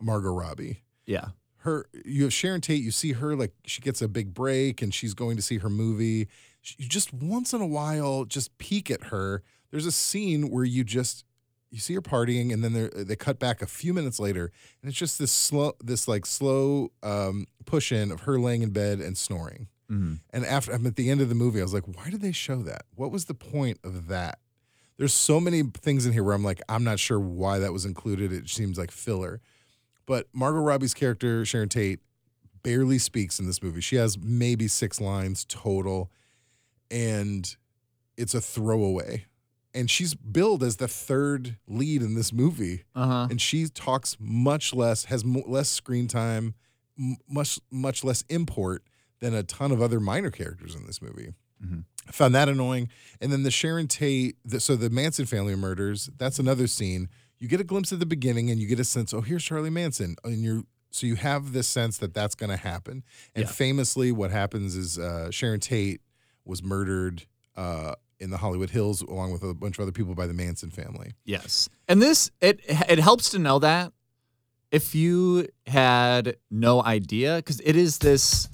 Margot 0.00 0.32
Robbie. 0.32 0.82
Yeah. 1.06 1.28
Her, 1.62 1.86
you 2.04 2.22
have 2.24 2.32
Sharon 2.32 2.60
Tate. 2.60 2.82
You 2.82 2.90
see 2.90 3.12
her 3.12 3.34
like 3.34 3.52
she 3.64 3.80
gets 3.80 4.00
a 4.02 4.08
big 4.08 4.32
break 4.34 4.80
and 4.82 4.92
she's 4.94 5.14
going 5.14 5.36
to 5.36 5.42
see 5.42 5.58
her 5.58 5.70
movie. 5.70 6.28
She, 6.60 6.76
you 6.78 6.88
just 6.88 7.12
once 7.12 7.52
in 7.52 7.60
a 7.60 7.66
while 7.66 8.24
just 8.24 8.56
peek 8.58 8.90
at 8.90 9.04
her. 9.04 9.42
There's 9.70 9.86
a 9.86 9.92
scene 9.92 10.50
where 10.50 10.64
you 10.64 10.84
just 10.84 11.24
you 11.70 11.78
see 11.78 11.94
her 11.94 12.00
partying 12.02 12.52
and 12.52 12.64
then 12.64 12.72
they 12.72 12.88
they 13.04 13.16
cut 13.16 13.38
back 13.38 13.60
a 13.62 13.66
few 13.66 13.92
minutes 13.92 14.18
later 14.18 14.50
and 14.82 14.88
it's 14.88 14.98
just 14.98 15.18
this 15.18 15.30
slow 15.32 15.72
this 15.84 16.08
like 16.08 16.24
slow 16.26 16.90
um, 17.02 17.46
push 17.66 17.92
in 17.92 18.10
of 18.10 18.20
her 18.20 18.38
laying 18.38 18.62
in 18.62 18.70
bed 18.70 19.00
and 19.00 19.16
snoring. 19.18 19.68
Mhm. 19.90 20.20
And 20.30 20.44
after 20.46 20.72
I'm 20.72 20.86
at 20.86 20.96
the 20.96 21.10
end 21.10 21.20
of 21.20 21.28
the 21.28 21.34
movie, 21.34 21.60
I 21.60 21.62
was 21.62 21.72
like, 21.74 21.86
why 21.86 22.10
did 22.10 22.20
they 22.20 22.32
show 22.32 22.62
that? 22.62 22.82
What 22.94 23.10
was 23.10 23.24
the 23.26 23.34
point 23.34 23.78
of 23.84 24.08
that? 24.08 24.38
There's 24.98 25.14
so 25.14 25.40
many 25.40 25.62
things 25.62 26.04
in 26.06 26.12
here 26.12 26.24
where 26.24 26.34
I'm 26.34 26.42
like, 26.44 26.60
I'm 26.68 26.84
not 26.84 26.98
sure 26.98 27.20
why 27.20 27.58
that 27.60 27.72
was 27.72 27.84
included. 27.84 28.32
It 28.32 28.48
seems 28.50 28.76
like 28.78 28.90
filler. 28.90 29.40
But 30.06 30.26
Margot 30.32 30.58
Robbie's 30.60 30.92
character, 30.92 31.44
Sharon 31.44 31.68
Tate, 31.68 32.00
barely 32.62 32.98
speaks 32.98 33.38
in 33.38 33.46
this 33.46 33.62
movie. 33.62 33.80
She 33.80 33.96
has 33.96 34.18
maybe 34.18 34.66
six 34.68 35.00
lines 35.00 35.44
total, 35.48 36.10
and 36.90 37.56
it's 38.16 38.34
a 38.34 38.40
throwaway. 38.40 39.26
And 39.74 39.90
she's 39.90 40.14
billed 40.14 40.62
as 40.62 40.76
the 40.78 40.88
third 40.88 41.56
lead 41.66 42.02
in 42.02 42.14
this 42.14 42.32
movie 42.32 42.84
Uh 42.94 43.06
huh. 43.06 43.26
and 43.30 43.40
she 43.40 43.66
talks 43.68 44.16
much 44.18 44.72
less, 44.74 45.04
has 45.06 45.24
mo- 45.24 45.44
less 45.46 45.68
screen 45.68 46.08
time, 46.08 46.54
m- 46.98 47.16
much 47.28 47.60
much 47.70 48.02
less 48.02 48.22
import 48.28 48.82
than 49.20 49.34
a 49.34 49.42
ton 49.42 49.70
of 49.72 49.82
other 49.82 50.00
minor 50.00 50.30
characters 50.30 50.74
in 50.74 50.86
this 50.86 51.02
movie. 51.02 51.34
Mhm. 51.62 51.84
I 52.06 52.12
found 52.12 52.34
that 52.34 52.48
annoying. 52.48 52.88
And 53.20 53.30
then 53.32 53.42
the 53.42 53.50
Sharon 53.50 53.88
Tate, 53.88 54.36
the, 54.44 54.60
so 54.60 54.76
the 54.76 54.88
Manson 54.90 55.26
family 55.26 55.54
murders. 55.56 56.08
That's 56.16 56.38
another 56.38 56.66
scene. 56.66 57.08
You 57.38 57.46
get 57.48 57.60
a 57.60 57.64
glimpse 57.64 57.92
at 57.92 57.98
the 57.98 58.06
beginning, 58.06 58.50
and 58.50 58.58
you 58.60 58.66
get 58.66 58.80
a 58.80 58.84
sense. 58.84 59.12
Oh, 59.12 59.20
here's 59.20 59.44
Charlie 59.44 59.70
Manson, 59.70 60.16
and 60.24 60.42
you're 60.42 60.62
so 60.90 61.06
you 61.06 61.16
have 61.16 61.52
this 61.52 61.68
sense 61.68 61.98
that 61.98 62.14
that's 62.14 62.34
going 62.34 62.48
to 62.50 62.56
happen. 62.56 63.04
And 63.34 63.44
Yeah. 63.44 63.50
famously, 63.50 64.10
what 64.10 64.30
happens 64.30 64.74
is 64.74 64.98
uh, 64.98 65.30
Sharon 65.30 65.60
Tate 65.60 66.00
was 66.46 66.62
murdered. 66.62 67.26
Uh, 67.54 67.94
in 68.20 68.30
the 68.30 68.36
Hollywood 68.38 68.70
Hills, 68.70 69.02
along 69.02 69.32
with 69.32 69.42
a 69.42 69.54
bunch 69.54 69.78
of 69.78 69.82
other 69.82 69.92
people 69.92 70.14
by 70.14 70.26
the 70.26 70.34
Manson 70.34 70.70
family. 70.70 71.12
Yes. 71.24 71.68
And 71.88 72.00
this 72.02 72.30
it 72.40 72.60
it 72.88 72.98
helps 72.98 73.30
to 73.30 73.38
know 73.38 73.58
that 73.60 73.92
if 74.70 74.94
you 74.94 75.46
had 75.66 76.36
no 76.50 76.82
idea 76.82 77.36
because 77.36 77.60
it 77.60 77.76
is 77.76 77.98
this 77.98 78.48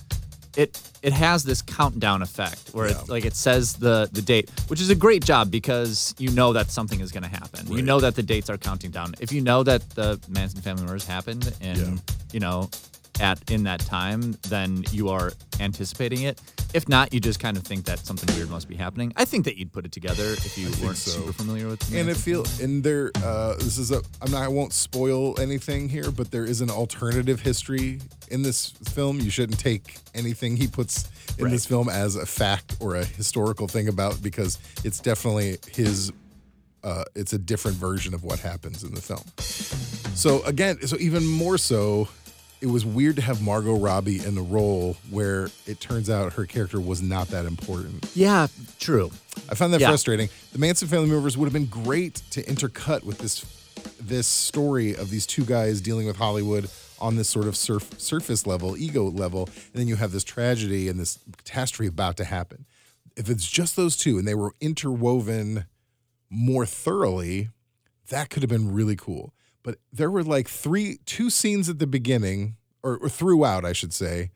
it 0.56 0.80
it 1.02 1.12
has 1.12 1.42
this 1.42 1.61
countdown 1.62 2.23
effect 2.23 2.71
where 2.73 2.88
Yeah. 2.88 3.00
it 3.00 3.09
like 3.09 3.25
it 3.25 3.35
says 3.35 3.75
the 3.75 4.09
the 4.12 4.23
date, 4.23 4.50
which 4.68 4.80
is 4.80 4.90
a 4.90 4.94
great 4.94 5.25
job 5.25 5.50
because 5.50 6.14
you 6.18 6.30
know 6.30 6.52
that 6.52 6.71
something 6.71 7.00
is 7.00 7.11
going 7.11 7.25
to 7.25 7.28
happen. 7.28 7.66
You 7.73 7.83
know 7.83 7.99
that 8.00 8.14
the 8.14 8.23
dates 8.23 8.49
are 8.50 8.59
counting 8.59 8.90
down. 8.92 9.14
If 9.21 9.33
you 9.33 9.40
know 9.40 9.62
that 9.64 9.83
the 9.90 10.21
Manson 10.28 10.61
family 10.61 10.85
murders 10.85 11.06
happened 11.06 11.52
and 11.61 11.78
Yeah. 11.78 11.97
you 12.33 12.40
know 12.40 12.71
at 13.21 13.50
in 13.50 13.62
that 13.64 13.80
time, 13.80 14.37
then 14.49 14.85
you 14.90 15.09
are 15.09 15.33
anticipating 15.61 16.23
it. 16.23 16.40
If 16.73 16.88
not, 16.88 17.14
you 17.14 17.21
just 17.21 17.38
kind 17.38 17.56
of 17.56 17.62
think 17.62 17.85
that 17.85 18.00
something 18.00 18.35
weird 18.37 18.50
must 18.50 18.68
be 18.68 18.75
happening. 18.75 19.12
I 19.16 19.25
think 19.25 19.44
that 19.44 19.56
you'd 19.56 19.73
put 19.73 19.85
it 19.85 19.92
together 19.92 20.25
if 20.25 20.59
you 20.59 20.66
weren't 20.85 20.97
so. 20.97 21.12
super 21.12 21.33
familiar 21.33 21.68
with. 21.68 21.94
And 21.94 22.09
it 22.09 22.16
feel 22.16 22.44
and 22.61 22.83
there 22.83 23.12
uh 23.23 23.54
this 23.54 23.78
is 23.78 23.92
a 23.92 24.02
I'm 24.21 24.33
not 24.33 24.42
I 24.42 24.49
won't 24.49 24.73
spoil 24.73 25.38
anything 25.40 25.88
here, 25.88 26.11
but 26.11 26.33
there 26.33 26.44
is 26.44 26.61
an 26.61 26.71
alternative 26.71 27.40
history 27.40 28.00
in 28.28 28.42
this 28.42 28.71
film. 28.71 29.21
You 29.21 29.30
shouldn't 29.30 29.61
take 29.61 29.99
anything 30.14 30.56
he 30.56 30.66
puts 30.66 31.09
in 31.38 31.50
this 31.50 31.66
film 31.66 31.88
as 31.88 32.16
a 32.16 32.26
fact 32.26 32.76
or 32.80 32.97
a 32.97 33.04
historical 33.04 33.68
thing 33.68 33.88
about 33.88 34.21
because 34.23 34.59
it's 34.83 34.99
definitely 34.99 35.59
his 35.71 36.12
uh 36.83 37.04
it's 37.14 37.33
a 37.33 37.38
different 37.38 37.76
version 37.76 38.14
of 38.14 38.25
what 38.25 38.40
happens 38.40 38.83
in 38.83 38.92
the 38.94 39.00
film. 39.00 39.23
So 40.16 40.42
again, 40.42 40.85
so 40.87 40.97
even 40.99 41.25
more 41.25 41.56
so 41.56 42.09
it 42.64 42.71
was 42.71 42.87
weird 42.87 43.16
to 43.16 43.23
have 43.23 43.42
Margot 43.42 43.76
Robbie 43.76 44.25
in 44.25 44.35
the 44.35 44.40
role 44.40 44.97
where 45.11 45.50
it 45.66 45.80
turns 45.80 46.09
out 46.09 46.33
her 46.33 46.47
character 46.47 46.80
was 46.80 47.02
not 47.02 47.28
that 47.28 47.44
important. 47.44 48.11
Yeah, 48.14 48.47
true. 48.80 49.11
I 49.50 49.54
found 49.54 49.75
that 49.75 49.83
Yeah. 49.83 49.88
frustrating. 49.88 50.30
The 50.52 50.59
Manson 50.59 50.88
family 50.88 51.11
members 51.11 51.37
would 51.37 51.44
have 51.44 51.52
been 51.52 51.66
great 51.66 52.23
to 52.30 52.42
intercut 52.44 53.02
with 53.04 53.18
this 53.18 53.44
this 54.00 54.26
story 54.26 54.97
of 54.97 55.11
these 55.11 55.26
two 55.26 55.44
guys 55.44 55.83
dealing 55.83 56.06
with 56.06 56.16
Hollywood 56.16 56.71
on 57.00 57.16
this 57.16 57.28
sort 57.28 57.47
of 57.47 57.54
surf, 57.54 57.90
surface 57.99 58.47
level, 58.47 58.78
ego 58.78 59.04
level, 59.11 59.44
and 59.47 59.75
then 59.80 59.88
you 59.88 59.97
have 59.97 60.11
this 60.12 60.25
tragedy 60.25 60.88
and 60.88 60.99
this 60.99 61.18
catastrophe 61.37 61.88
about 61.88 62.16
to 62.16 62.25
happen. 62.25 62.64
If 63.14 63.28
it's 63.28 63.47
just 63.47 63.76
those 63.76 63.94
two 63.94 64.16
and 64.18 64.26
they 64.26 64.35
were 64.35 64.54
interwoven 64.61 65.66
more 66.30 66.64
thoroughly, 66.64 67.50
that 68.09 68.30
could 68.30 68.42
have 68.42 68.50
been 68.50 68.73
really 68.73 68.97
cool. 68.97 69.35
But 69.64 69.78
there 69.92 70.11
were 70.11 70.23
like 70.23 70.47
three, 70.47 70.99
two 71.06 71.30
scenes 71.30 71.68
at 71.68 71.80
the 71.80 71.87
beginning, 71.88 72.54
or, 72.85 72.99
or 72.99 73.09
throughout, 73.09 73.64
I 73.64 73.73
should 73.73 73.92
say, 73.92 74.30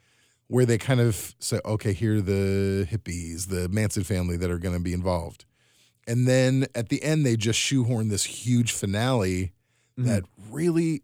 where 0.49 0.67
they 0.67 0.79
kind 0.79 0.99
of 0.99 1.37
say, 1.39 1.61
okay, 1.65 1.93
here 1.93 2.17
are 2.17 2.21
the 2.21 2.89
hippies, 2.91 3.49
the 3.49 3.69
Manson 3.69 4.03
family 4.03 4.37
that 4.39 4.51
are 4.51 4.59
going 4.59 4.75
to 4.75 4.81
be 4.81 4.95
involved. 4.95 5.45
And 6.07 6.27
then 6.27 6.67
at 6.75 6.89
the 6.89 7.03
end, 7.03 7.25
they 7.25 7.37
just 7.37 7.59
shoehorn 7.59 8.09
this 8.09 8.25
huge 8.25 8.73
finale 8.73 9.53
that 9.99 10.25
really, 10.51 11.03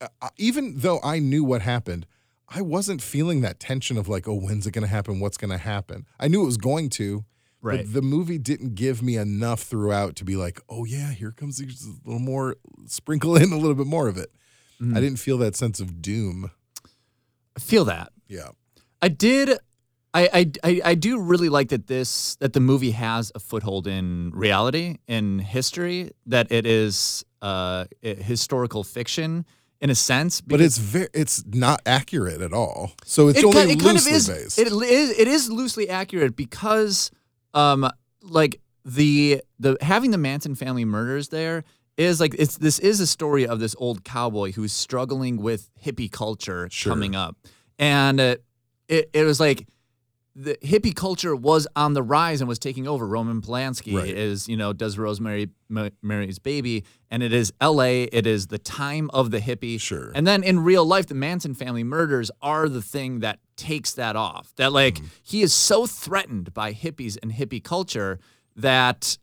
uh, 0.00 0.08
uh, 0.20 0.28
even 0.36 0.74
though 0.76 1.00
I 1.02 1.20
knew 1.20 1.42
what 1.42 1.62
happened, 1.62 2.06
I 2.48 2.60
wasn't 2.60 3.00
feeling 3.00 3.40
that 3.42 3.60
tension 3.60 3.96
of 3.96 4.08
like, 4.08 4.26
oh, 4.28 4.34
when's 4.34 4.66
it 4.66 4.72
going 4.72 4.82
to 4.82 4.88
happen? 4.88 5.20
What's 5.20 5.36
going 5.36 5.52
to 5.52 5.58
happen? 5.58 6.06
I 6.18 6.28
knew 6.28 6.42
it 6.42 6.46
was 6.46 6.56
going 6.56 6.90
to. 6.90 7.24
Right. 7.62 7.78
But 7.84 7.92
the 7.92 8.02
movie 8.02 8.38
didn't 8.38 8.74
give 8.74 9.02
me 9.02 9.16
enough 9.16 9.62
throughout 9.62 10.16
to 10.16 10.24
be 10.24 10.36
like, 10.36 10.60
oh, 10.68 10.84
yeah, 10.84 11.12
here 11.12 11.30
comes 11.30 11.60
a 11.60 11.64
little 12.04 12.20
more, 12.20 12.56
sprinkle 12.86 13.36
in 13.42 13.52
a 13.52 13.56
little 13.56 13.74
bit 13.74 13.86
more 13.86 14.08
of 14.08 14.16
it. 14.16 14.32
Mm-hmm. 14.80 14.96
I 14.96 15.00
didn't 15.00 15.18
feel 15.18 15.38
that 15.38 15.56
sense 15.56 15.78
of 15.80 16.00
doom. 16.00 16.50
I 17.56 17.60
feel 17.60 17.84
that. 17.84 18.12
Yeah. 18.28 18.48
I 19.02 19.08
did. 19.08 19.58
I, 20.12 20.28
I, 20.32 20.50
I, 20.64 20.80
I 20.84 20.94
do 20.94 21.20
really 21.20 21.48
like 21.48 21.68
that 21.68 21.86
this 21.86 22.34
that 22.36 22.52
the 22.52 22.60
movie 22.60 22.90
has 22.92 23.30
a 23.34 23.38
foothold 23.38 23.86
in 23.86 24.32
reality 24.34 24.96
in 25.06 25.38
history 25.38 26.10
that 26.26 26.50
it 26.50 26.66
is 26.66 27.24
uh, 27.42 27.84
historical 28.02 28.82
fiction 28.82 29.44
in 29.80 29.88
a 29.90 29.94
sense. 29.94 30.40
but 30.40 30.60
it's 30.60 30.78
very 30.78 31.08
it's 31.14 31.44
not 31.46 31.80
accurate 31.86 32.40
at 32.40 32.52
all. 32.52 32.92
So 33.04 33.28
it's 33.28 33.38
it, 33.38 33.44
only 33.44 33.66
ki- 33.66 33.72
it 33.72 33.82
loosely 33.82 33.84
kind 33.84 33.98
of 33.98 34.06
is. 34.06 34.28
based. 34.28 34.58
It, 34.58 34.68
it 34.68 35.28
is 35.28 35.50
loosely 35.50 35.88
accurate 35.88 36.36
because, 36.36 37.10
um, 37.54 37.88
like 38.22 38.60
the 38.84 39.42
the 39.58 39.76
having 39.80 40.10
the 40.10 40.18
Manson 40.18 40.54
family 40.54 40.84
murders 40.84 41.28
there 41.28 41.64
is 41.96 42.18
like 42.20 42.34
it's 42.38 42.56
this 42.58 42.78
is 42.78 43.00
a 43.00 43.06
story 43.06 43.46
of 43.46 43.60
this 43.60 43.74
old 43.78 44.04
cowboy 44.04 44.52
who's 44.52 44.72
struggling 44.72 45.36
with 45.36 45.68
hippie 45.84 46.10
culture 46.10 46.68
Sure. 46.70 46.92
coming 46.92 47.14
up, 47.14 47.36
and 47.78 48.20
uh, 48.20 48.36
it 48.88 49.10
it 49.12 49.24
was 49.24 49.40
like. 49.40 49.66
The 50.36 50.56
hippie 50.62 50.94
culture 50.94 51.34
was 51.34 51.66
on 51.74 51.92
the 51.92 52.04
rise 52.04 52.40
and 52.40 52.48
was 52.48 52.60
taking 52.60 52.86
over. 52.86 53.04
Roman 53.04 53.42
Polanski 53.42 53.94
Right. 53.94 54.14
is, 54.14 54.48
you 54.48 54.56
know, 54.56 54.72
does 54.72 54.96
Rosemary 54.96 55.50
Ma- 55.68 55.88
Mary's 56.02 56.38
Baby, 56.38 56.84
and 57.10 57.20
it 57.20 57.32
is 57.32 57.52
L.A. 57.60 58.04
It 58.04 58.28
is 58.28 58.46
the 58.46 58.56
time 58.58 59.10
of 59.12 59.32
the 59.32 59.40
hippie. 59.40 59.78
Sure. 59.80 60.12
And 60.14 60.28
then 60.28 60.44
in 60.44 60.60
real 60.60 60.84
life, 60.86 61.06
the 61.08 61.16
Manson 61.16 61.52
family 61.52 61.82
murders 61.82 62.30
are 62.40 62.68
the 62.68 62.80
thing 62.80 63.18
that 63.20 63.40
takes 63.60 63.92
that 63.92 64.16
off. 64.16 64.52
That 64.56 64.72
like 64.72 64.94
Mm-hmm. 64.96 65.06
he 65.22 65.42
is 65.42 65.52
so 65.52 65.86
threatened 65.86 66.52
by 66.54 66.72
hippies 66.72 67.16
and 67.22 67.32
hippie 67.32 67.62
culture 67.62 68.18
that 68.56 69.18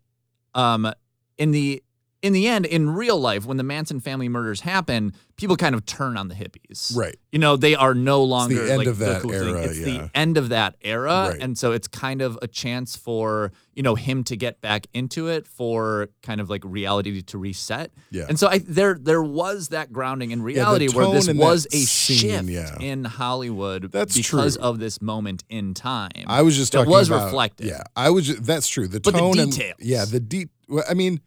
um 0.53 0.91
in 1.37 1.51
the 1.51 1.83
in 2.21 2.33
the 2.33 2.47
end, 2.47 2.65
in 2.65 2.89
real 2.89 3.19
life, 3.19 3.45
when 3.45 3.57
the 3.57 3.63
Manson 3.63 3.99
family 3.99 4.27
murders 4.27 4.61
happen, 4.61 5.13
people 5.35 5.55
kind 5.55 5.75
of 5.75 5.85
turn 5.85 6.17
on 6.17 6.29
the 6.29 6.35
hippies. 6.35 6.95
Right. 6.95 7.15
You 7.31 7.37
know, 7.37 7.55
they 7.57 7.75
are 7.75 7.93
no 7.93 8.23
longer 8.23 8.55
the 8.55 8.71
end 8.71 8.77
like, 8.79 8.87
of 8.87 8.97
the 8.97 9.05
that 9.05 9.21
cool 9.21 9.31
thing. 9.31 9.49
era, 9.49 9.61
It's 9.61 9.77
yeah. 9.77 9.85
the 9.85 10.11
end 10.15 10.37
of 10.37 10.49
that 10.49 10.75
era. 10.81 11.29
Right. 11.31 11.41
And 11.41 11.55
so 11.55 11.73
it's 11.73 11.87
kind 11.87 12.23
of 12.23 12.39
a 12.41 12.47
chance 12.47 12.95
for, 12.95 13.51
you 13.75 13.83
know, 13.83 13.93
him 13.93 14.23
to 14.25 14.35
get 14.35 14.61
back 14.61 14.87
into 14.95 15.27
it 15.27 15.45
for 15.45 16.09
kind 16.23 16.41
of 16.41 16.49
like 16.49 16.63
reality 16.65 17.21
to 17.21 17.37
reset. 17.37 17.91
Yeah. 18.09 18.25
And 18.27 18.39
so 18.39 18.47
I 18.47 18.59
there 18.59 18.97
there 18.99 19.21
was 19.23 19.67
that 19.67 19.93
grounding 19.93 20.31
in 20.31 20.41
reality 20.41 20.89
where 20.89 21.11
this 21.11 21.27
tone 21.27 21.37
was 21.37 21.67
a 21.71 21.77
scene, 21.77 22.17
shift 22.17 22.49
yeah. 22.49 22.79
in 22.79 23.03
Hollywood 23.03 23.91
That's 23.91 24.17
because 24.17 24.55
true. 24.55 24.65
of 24.65 24.79
this 24.79 25.03
moment 25.03 25.43
in 25.49 25.75
time. 25.75 26.25
I 26.25 26.41
was 26.41 26.57
just 26.57 26.71
that 26.71 26.79
talking 26.79 26.91
was 26.91 27.09
about. 27.09 27.51
Yeah, 27.59 27.83
I 27.95 28.09
was. 28.09 28.25
Just, 28.25 28.43
that's 28.43 28.67
true. 28.67 28.87
The 28.87 28.99
But 28.99 29.13
the 29.13 29.19
tone 29.19 29.37
and 29.37 29.73
yeah, 29.79 30.05
the 30.05 30.19
deep. 30.19 30.49
I 30.89 30.95
mean, 30.95 31.21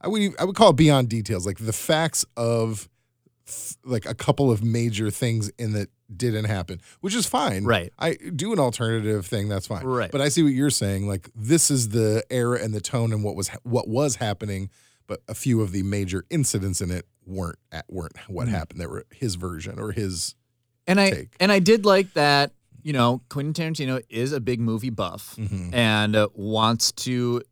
I 0.00 0.08
would 0.08 0.22
even- 0.22 0.36
I 0.38 0.44
would 0.44 0.56
call 0.56 0.70
it 0.70 0.76
beyond 0.76 1.08
details, 1.08 1.46
like 1.46 1.58
the 1.58 1.72
facts 1.72 2.24
of 2.36 2.88
th- 3.46 3.76
like 3.84 4.06
a 4.06 4.14
couple 4.14 4.50
of 4.50 4.62
major 4.62 5.10
things 5.10 5.50
in 5.58 5.72
that 5.72 5.88
didn't 6.14 6.44
happen, 6.44 6.80
which 7.00 7.14
is 7.14 7.26
fine. 7.26 7.64
Right. 7.64 7.92
I 7.98 8.14
do 8.14 8.52
an 8.52 8.58
alternative 8.58 9.26
thing. 9.26 9.48
That's 9.48 9.66
fine. 9.66 9.84
Right. 9.84 10.10
But 10.10 10.20
I 10.20 10.28
see 10.28 10.42
what 10.42 10.52
you're 10.52 10.70
saying. 10.70 11.08
Like 11.08 11.30
this 11.34 11.70
is 11.70 11.88
the 11.90 12.22
era 12.30 12.60
and 12.62 12.72
the 12.74 12.80
tone 12.80 13.12
and 13.12 13.24
what 13.24 13.34
was 13.36 13.48
ha- 13.48 13.58
what 13.64 13.88
was 13.88 14.16
happening, 14.16 14.70
but 15.06 15.20
a 15.28 15.34
few 15.34 15.60
of 15.62 15.72
the 15.72 15.82
major 15.82 16.24
incidents 16.30 16.80
in 16.80 16.90
it 16.90 17.06
weren't 17.24 17.58
at, 17.72 17.84
weren't 17.88 18.16
what 18.28 18.46
happened. 18.48 18.80
They 18.80 18.86
were 18.86 19.04
his 19.12 19.34
version 19.36 19.78
or 19.80 19.92
his. 19.92 20.34
and 20.86 21.00
I 21.00 21.10
take. 21.10 21.34
and 21.40 21.50
I 21.50 21.58
did 21.58 21.84
like 21.84 22.12
that. 22.14 22.52
You 22.82 22.92
know, 22.92 23.20
Quentin 23.28 23.52
Tarantino 23.52 24.00
is 24.08 24.30
a 24.30 24.38
big 24.40 24.60
movie 24.60 24.90
buff 24.90 25.34
Mm-hmm. 25.36 25.74
and 25.74 26.14
uh, 26.14 26.28
wants 26.34 26.92
to 26.92 27.42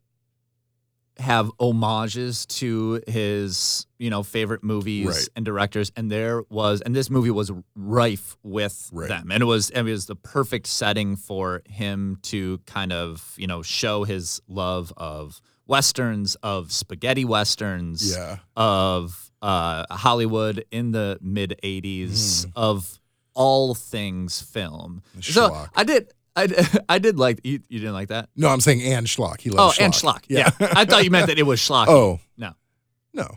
have 1.17 1.49
homages 1.59 2.45
to 2.45 3.01
his 3.07 3.87
you 3.99 4.09
know 4.09 4.21
favorite 4.23 4.63
movies 4.63 5.07
Right. 5.07 5.29
and 5.35 5.45
directors 5.45 5.91
and 5.95 6.11
there 6.11 6.43
was 6.49 6.81
and 6.81 6.93
this 6.95 7.09
movie 7.09 7.31
was 7.31 7.51
rife 7.75 8.35
with 8.43 8.89
Right. 8.91 9.07
them 9.07 9.31
and 9.31 9.41
it 9.41 9.45
was 9.45 9.69
it 9.69 9.83
was 9.83 10.07
the 10.07 10.15
perfect 10.15 10.67
setting 10.67 11.15
for 11.15 11.61
him 11.67 12.17
to 12.23 12.59
kind 12.65 12.91
of 12.91 13.33
you 13.37 13.47
know 13.47 13.61
show 13.61 14.03
his 14.03 14.41
love 14.47 14.91
of 14.97 15.39
westerns 15.67 16.35
of 16.43 16.71
spaghetti 16.71 17.23
westerns 17.25 18.11
Yeah. 18.15 18.37
of 18.55 19.31
uh, 19.41 19.85
Hollywood 19.91 20.65
in 20.71 20.91
the 20.91 21.17
mid 21.21 21.59
80s 21.63 22.45
of 22.55 22.99
all 23.35 23.73
things 23.75 24.41
film. 24.41 25.01
So 25.21 25.49
schlock. 25.49 25.69
I 25.75 25.83
did 25.83 26.11
I, 26.35 26.47
did- 26.47 26.67
I 26.89 26.99
did 26.99 27.17
like 27.17 27.41
you, 27.43 27.59
you 27.69 27.79
didn't 27.79 27.93
like 27.93 28.09
that? 28.09 28.29
No, 28.35 28.49
I'm 28.49 28.61
saying 28.61 28.81
and 28.83 29.07
schlock. 29.07 29.41
He 29.41 29.49
loves. 29.49 29.59
Oh, 29.61 29.65
loves 29.67 29.79
and 29.79 29.93
schlock. 29.93 30.23
Yeah. 30.27 30.49
I 30.59 30.85
thought 30.85 31.03
you 31.03 31.11
meant 31.11 31.27
that 31.27 31.39
it 31.39 31.43
was 31.43 31.59
schlock. 31.67 31.87
Oh 31.87 32.19
No. 32.37 32.53
no, 33.13 33.27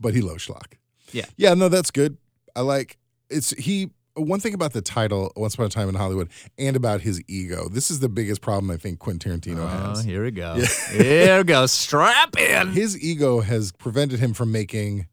but 0.00 0.14
he 0.14 0.20
loves 0.20 0.46
schlock. 0.46 0.74
Yeah. 1.12 1.26
Yeah, 1.36 1.54
no, 1.54 1.68
that's 1.68 1.90
good. 1.90 2.16
I 2.56 2.60
like 2.62 2.98
it's 3.30 3.50
he. 3.50 3.90
One 4.14 4.40
thing 4.40 4.52
about 4.52 4.72
the 4.72 4.80
title, 4.82 5.32
Once 5.36 5.54
Upon 5.54 5.66
a 5.66 5.68
Time 5.68 5.88
in 5.88 5.94
Hollywood, 5.94 6.28
and 6.58 6.74
about 6.74 7.02
his 7.02 7.22
ego. 7.28 7.68
This 7.68 7.88
is 7.88 8.00
the 8.00 8.08
biggest 8.08 8.40
problem 8.40 8.68
I 8.68 8.76
think 8.76 8.98
Quentin 8.98 9.38
Tarantino 9.38 9.58
Oh, 9.60 9.66
has. 9.90 10.02
here 10.02 10.24
we 10.24 10.32
go. 10.32 10.60
Here 10.90 11.38
we 11.38 11.44
go. 11.44 11.66
Strap 11.66 12.36
in. 12.36 12.68
His 12.72 13.00
ego 13.00 13.42
has 13.42 13.70
prevented 13.70 14.18
him 14.18 14.34
from 14.34 14.50
making 14.50 15.06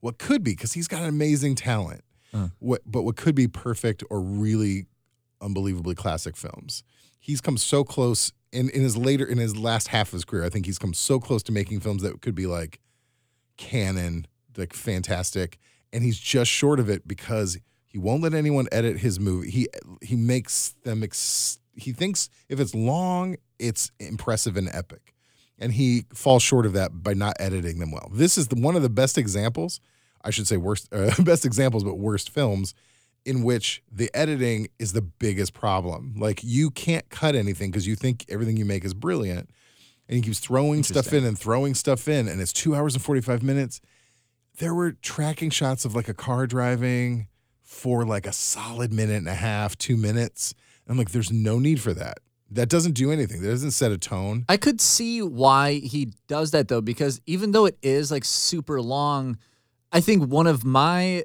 what 0.00 0.18
could 0.18 0.42
be 0.42 0.52
because 0.52 0.72
he's 0.72 0.88
got 0.88 1.02
an 1.02 1.08
amazing 1.08 1.54
talent. 1.54 2.02
Uh. 2.34 2.48
What, 2.58 2.80
but 2.84 3.02
what 3.02 3.14
could 3.16 3.36
be 3.36 3.46
perfect 3.46 4.02
or 4.10 4.20
really 4.20 4.86
unbelievably 5.40 5.94
classic 5.94 6.36
films. 6.36 6.82
He's 7.18 7.40
come 7.40 7.56
so 7.56 7.84
close 7.84 8.32
in, 8.52 8.70
in 8.70 8.82
his 8.82 8.96
later 8.96 9.24
in 9.24 9.38
his 9.38 9.56
last 9.56 9.88
half 9.88 10.08
of 10.08 10.12
his 10.12 10.24
career. 10.24 10.44
I 10.44 10.48
think 10.48 10.66
he's 10.66 10.78
come 10.78 10.94
so 10.94 11.18
close 11.18 11.42
to 11.44 11.52
making 11.52 11.80
films 11.80 12.02
that 12.02 12.20
could 12.22 12.34
be 12.34 12.46
like 12.46 12.80
canon, 13.56 14.26
like 14.56 14.72
fantastic, 14.72 15.58
and 15.92 16.02
he's 16.02 16.18
just 16.18 16.50
short 16.50 16.80
of 16.80 16.88
it 16.88 17.06
because 17.06 17.58
he 17.86 17.98
won't 17.98 18.22
let 18.22 18.34
anyone 18.34 18.66
edit 18.72 18.98
his 18.98 19.18
movie. 19.18 19.50
He 19.50 19.68
he 20.02 20.16
makes 20.16 20.74
them. 20.84 21.02
Ex- 21.02 21.58
he 21.74 21.92
thinks 21.92 22.28
if 22.48 22.58
it's 22.58 22.74
long, 22.74 23.36
it's 23.58 23.90
impressive 24.00 24.56
and 24.56 24.68
epic, 24.72 25.14
and 25.58 25.72
he 25.72 26.06
falls 26.12 26.42
short 26.42 26.66
of 26.66 26.72
that 26.72 27.02
by 27.02 27.14
not 27.14 27.36
editing 27.38 27.78
them 27.78 27.92
well. 27.92 28.10
This 28.12 28.36
is 28.36 28.48
the, 28.48 28.60
one 28.60 28.76
of 28.76 28.82
the 28.82 28.88
best 28.88 29.16
examples. 29.16 29.80
I 30.24 30.30
should 30.30 30.48
say 30.48 30.56
worst, 30.56 30.88
uh, 30.92 31.10
best 31.22 31.46
examples, 31.46 31.84
but 31.84 31.98
worst 31.98 32.30
films 32.30 32.74
in 33.24 33.42
which 33.42 33.82
the 33.90 34.10
editing 34.14 34.68
is 34.78 34.92
the 34.92 35.02
biggest 35.02 35.54
problem. 35.54 36.14
Like 36.16 36.40
you 36.42 36.70
can't 36.70 37.08
cut 37.10 37.34
anything 37.34 37.70
because 37.70 37.86
you 37.86 37.94
think 37.94 38.24
everything 38.28 38.56
you 38.56 38.64
make 38.64 38.84
is 38.84 38.94
brilliant, 38.94 39.50
and 40.08 40.16
he 40.16 40.22
keeps 40.22 40.38
throwing 40.38 40.82
stuff 40.82 41.12
in 41.12 41.24
and 41.24 41.38
throwing 41.38 41.74
stuff 41.74 42.08
in, 42.08 42.28
and 42.28 42.40
it's 42.40 42.52
two 42.52 42.74
hours 42.74 42.94
and 42.94 43.02
forty 43.02 43.20
five 43.20 43.42
minutes. 43.42 43.80
There 44.58 44.74
were 44.74 44.92
tracking 44.92 45.50
shots 45.50 45.84
of 45.84 45.94
like 45.94 46.08
a 46.08 46.14
car 46.14 46.46
driving 46.46 47.28
for 47.62 48.04
like 48.04 48.26
a 48.26 48.32
solid 48.32 48.92
minute 48.92 49.18
and 49.18 49.28
a 49.28 49.34
half, 49.34 49.76
two 49.76 49.96
minutes. 49.96 50.54
I'm 50.88 50.96
like, 50.96 51.10
there's 51.10 51.30
no 51.30 51.58
need 51.58 51.80
for 51.80 51.92
that. 51.92 52.18
That 52.50 52.70
doesn't 52.70 52.92
do 52.92 53.12
anything. 53.12 53.42
That 53.42 53.50
doesn't 53.50 53.72
set 53.72 53.92
a 53.92 53.98
tone. 53.98 54.46
I 54.48 54.56
could 54.56 54.80
see 54.80 55.20
why 55.20 55.74
he 55.74 56.14
does 56.28 56.52
that 56.52 56.68
though, 56.68 56.80
because 56.80 57.20
even 57.26 57.52
though 57.52 57.66
it 57.66 57.76
is 57.82 58.10
like 58.10 58.24
super 58.24 58.80
long, 58.80 59.36
I 59.92 60.00
think 60.00 60.30
one 60.30 60.46
of 60.46 60.64
my 60.64 61.24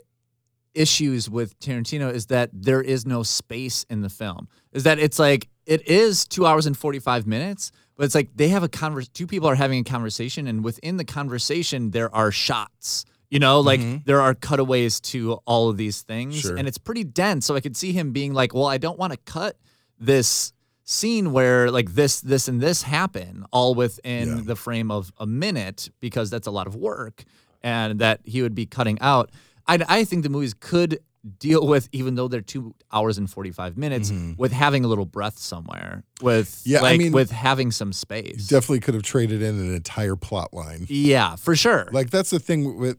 issues 0.74 1.30
with 1.30 1.58
Tarantino 1.60 2.14
is 2.14 2.28
that 2.28 2.50
there 2.54 2.82
is 2.82 3.06
no 3.06 3.24
space 3.24 3.86
in 3.90 4.02
the 4.02 4.10
film. 4.10 4.48
Is 4.72 4.84
that 4.84 5.00
it's 5.00 5.20
like 5.20 5.50
it 5.66 5.88
is 5.88 6.26
two 6.26 6.46
hours 6.46 6.66
and 6.66 6.78
forty 6.78 7.00
five 7.00 7.28
minutes, 7.28 7.72
but 7.96 8.06
it's 8.06 8.16
like 8.16 8.30
they 8.36 8.50
have 8.50 8.64
a 8.64 8.70
convers. 8.70 9.08
Two 9.10 9.28
people 9.28 9.48
are 9.48 9.56
having 9.56 9.80
a 9.80 9.84
conversation, 9.84 10.48
and 10.48 10.64
within 10.64 10.98
the 10.98 11.06
conversation 11.06 11.92
there 11.92 12.14
are 12.14 12.32
shots. 12.32 13.06
You 13.30 13.40
know, 13.40 13.62
like 13.62 13.80
mm-hmm. 13.80 13.98
there 14.06 14.22
are 14.22 14.36
cutaways 14.36 15.00
to 15.02 15.34
all 15.46 15.70
of 15.70 15.78
these 15.78 16.02
things, 16.04 16.40
Sure. 16.40 16.56
and 16.56 16.68
it's 16.68 16.78
pretty 16.78 17.04
dense. 17.04 17.48
So 17.48 17.56
I 17.56 17.62
could 17.62 17.76
see 17.76 17.92
him 17.92 18.12
being 18.12 18.34
like, 18.34 18.54
"Well, 18.54 18.66
I 18.66 18.78
don't 18.78 19.00
want 19.00 19.14
to 19.14 19.20
cut 19.26 19.58
this." 20.00 20.54
scene 20.86 21.32
where 21.32 21.72
like 21.72 21.94
this 21.94 22.20
this 22.20 22.50
and 22.50 22.60
this 22.60 22.82
happen 22.82 23.46
all 23.54 23.74
within 23.74 24.28
Yeah. 24.28 24.44
the 24.44 24.56
frame 24.58 24.92
of 24.92 25.14
a 25.18 25.26
minute 25.26 25.90
because 26.02 26.30
that's 26.30 26.46
a 26.46 26.52
lot 26.52 26.68
of 26.68 26.76
work 26.76 27.24
and 27.64 28.00
that 28.00 28.20
he 28.26 28.42
would 28.42 28.54
be 28.54 28.66
cutting 28.66 29.00
out 29.00 29.32
i, 29.68 29.78
I 29.88 30.04
think 30.04 30.24
the 30.24 30.30
movies 30.30 30.54
could 30.54 31.00
deal 31.40 31.66
with 31.66 31.88
even 31.94 32.16
though 32.16 32.28
they're 32.28 32.42
two 32.42 32.76
hours 32.92 33.18
and 33.18 33.30
45 33.30 33.78
minutes 33.78 34.12
with 34.38 34.52
having 34.52 34.84
a 34.84 34.90
little 34.90 35.06
breath 35.06 35.38
somewhere 35.38 36.04
with 36.22 36.50
Mm-hmm. 36.50 36.70
Yeah, 36.70 36.82
I 36.82 36.98
mean, 36.98 37.14
with 37.14 37.32
having 37.32 37.72
some 37.72 37.94
space 37.94 38.48
Definitely 38.48 38.82
could 38.82 38.94
have 38.94 39.04
traded 39.04 39.42
in 39.42 39.58
an 39.58 39.74
entire 39.74 40.18
plot 40.18 40.54
line. 40.54 40.86
yeah 40.90 41.38
for 41.38 41.56
sure 41.56 41.88
Like 41.94 42.10
that's 42.10 42.30
the 42.30 42.40
thing 42.40 42.78
with 42.78 42.98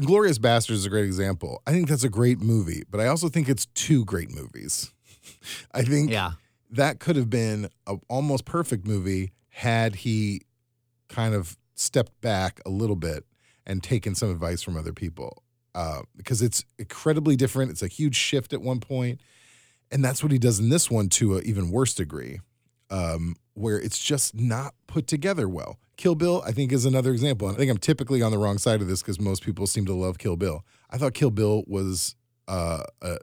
Glorious 0.00 0.38
Bastards 0.38 0.80
is 0.80 0.86
a 0.86 0.88
great 0.88 1.04
example. 1.04 1.60
I 1.66 1.70
think 1.72 1.86
that's 1.88 2.02
a 2.04 2.08
great 2.08 2.40
movie, 2.40 2.82
but 2.90 2.98
I 2.98 3.06
also 3.08 3.28
think 3.28 3.48
it's 3.48 3.66
two 3.74 4.04
great 4.06 4.30
movies. 4.34 4.90
I 5.72 5.82
think 5.82 6.10
yeah 6.10 6.32
that 6.70 6.98
could 6.98 7.16
have 7.16 7.28
been 7.28 7.68
an 7.86 8.00
almost 8.08 8.44
perfect 8.46 8.86
movie 8.86 9.32
had 9.50 9.96
he 9.96 10.40
kind 11.08 11.34
of 11.34 11.56
stepped 11.74 12.18
back 12.22 12.60
a 12.64 12.70
little 12.70 12.96
bit 12.96 13.24
and 13.66 13.82
taken 13.82 14.14
some 14.14 14.30
advice 14.30 14.62
from 14.62 14.76
other 14.76 14.92
people. 14.92 15.42
Uh, 15.74 16.02
because 16.16 16.42
it's 16.42 16.64
incredibly 16.78 17.34
different. 17.34 17.70
It's 17.70 17.82
a 17.82 17.88
huge 17.88 18.14
shift 18.14 18.52
at 18.52 18.60
one 18.60 18.80
point, 18.80 19.20
and 19.90 20.04
that's 20.04 20.22
what 20.22 20.30
he 20.30 20.38
does 20.38 20.58
in 20.58 20.68
this 20.68 20.90
one 20.90 21.08
to 21.10 21.38
an 21.38 21.46
even 21.46 21.70
worse 21.70 21.94
degree, 21.94 22.40
um, 22.90 23.36
where 23.54 23.80
it's 23.80 24.02
just 24.02 24.34
not 24.34 24.74
put 24.86 25.06
together 25.06 25.48
well. 25.48 25.78
Kill 25.96 26.14
Bill, 26.14 26.42
I 26.46 26.52
think, 26.52 26.72
is 26.72 26.84
another 26.84 27.10
example. 27.12 27.48
And 27.48 27.56
I 27.56 27.58
think 27.58 27.70
I'm 27.70 27.78
typically 27.78 28.22
on 28.22 28.32
the 28.32 28.38
wrong 28.38 28.58
side 28.58 28.82
of 28.82 28.88
this 28.88 29.02
because 29.02 29.20
most 29.20 29.42
people 29.42 29.66
seem 29.66 29.86
to 29.86 29.94
love 29.94 30.18
Kill 30.18 30.36
Bill. 30.36 30.64
I 30.90 30.98
thought 30.98 31.14
Kill 31.14 31.30
Bill 31.30 31.64
was 31.66 32.16
uh, 32.48 32.82
uh, 33.00 33.16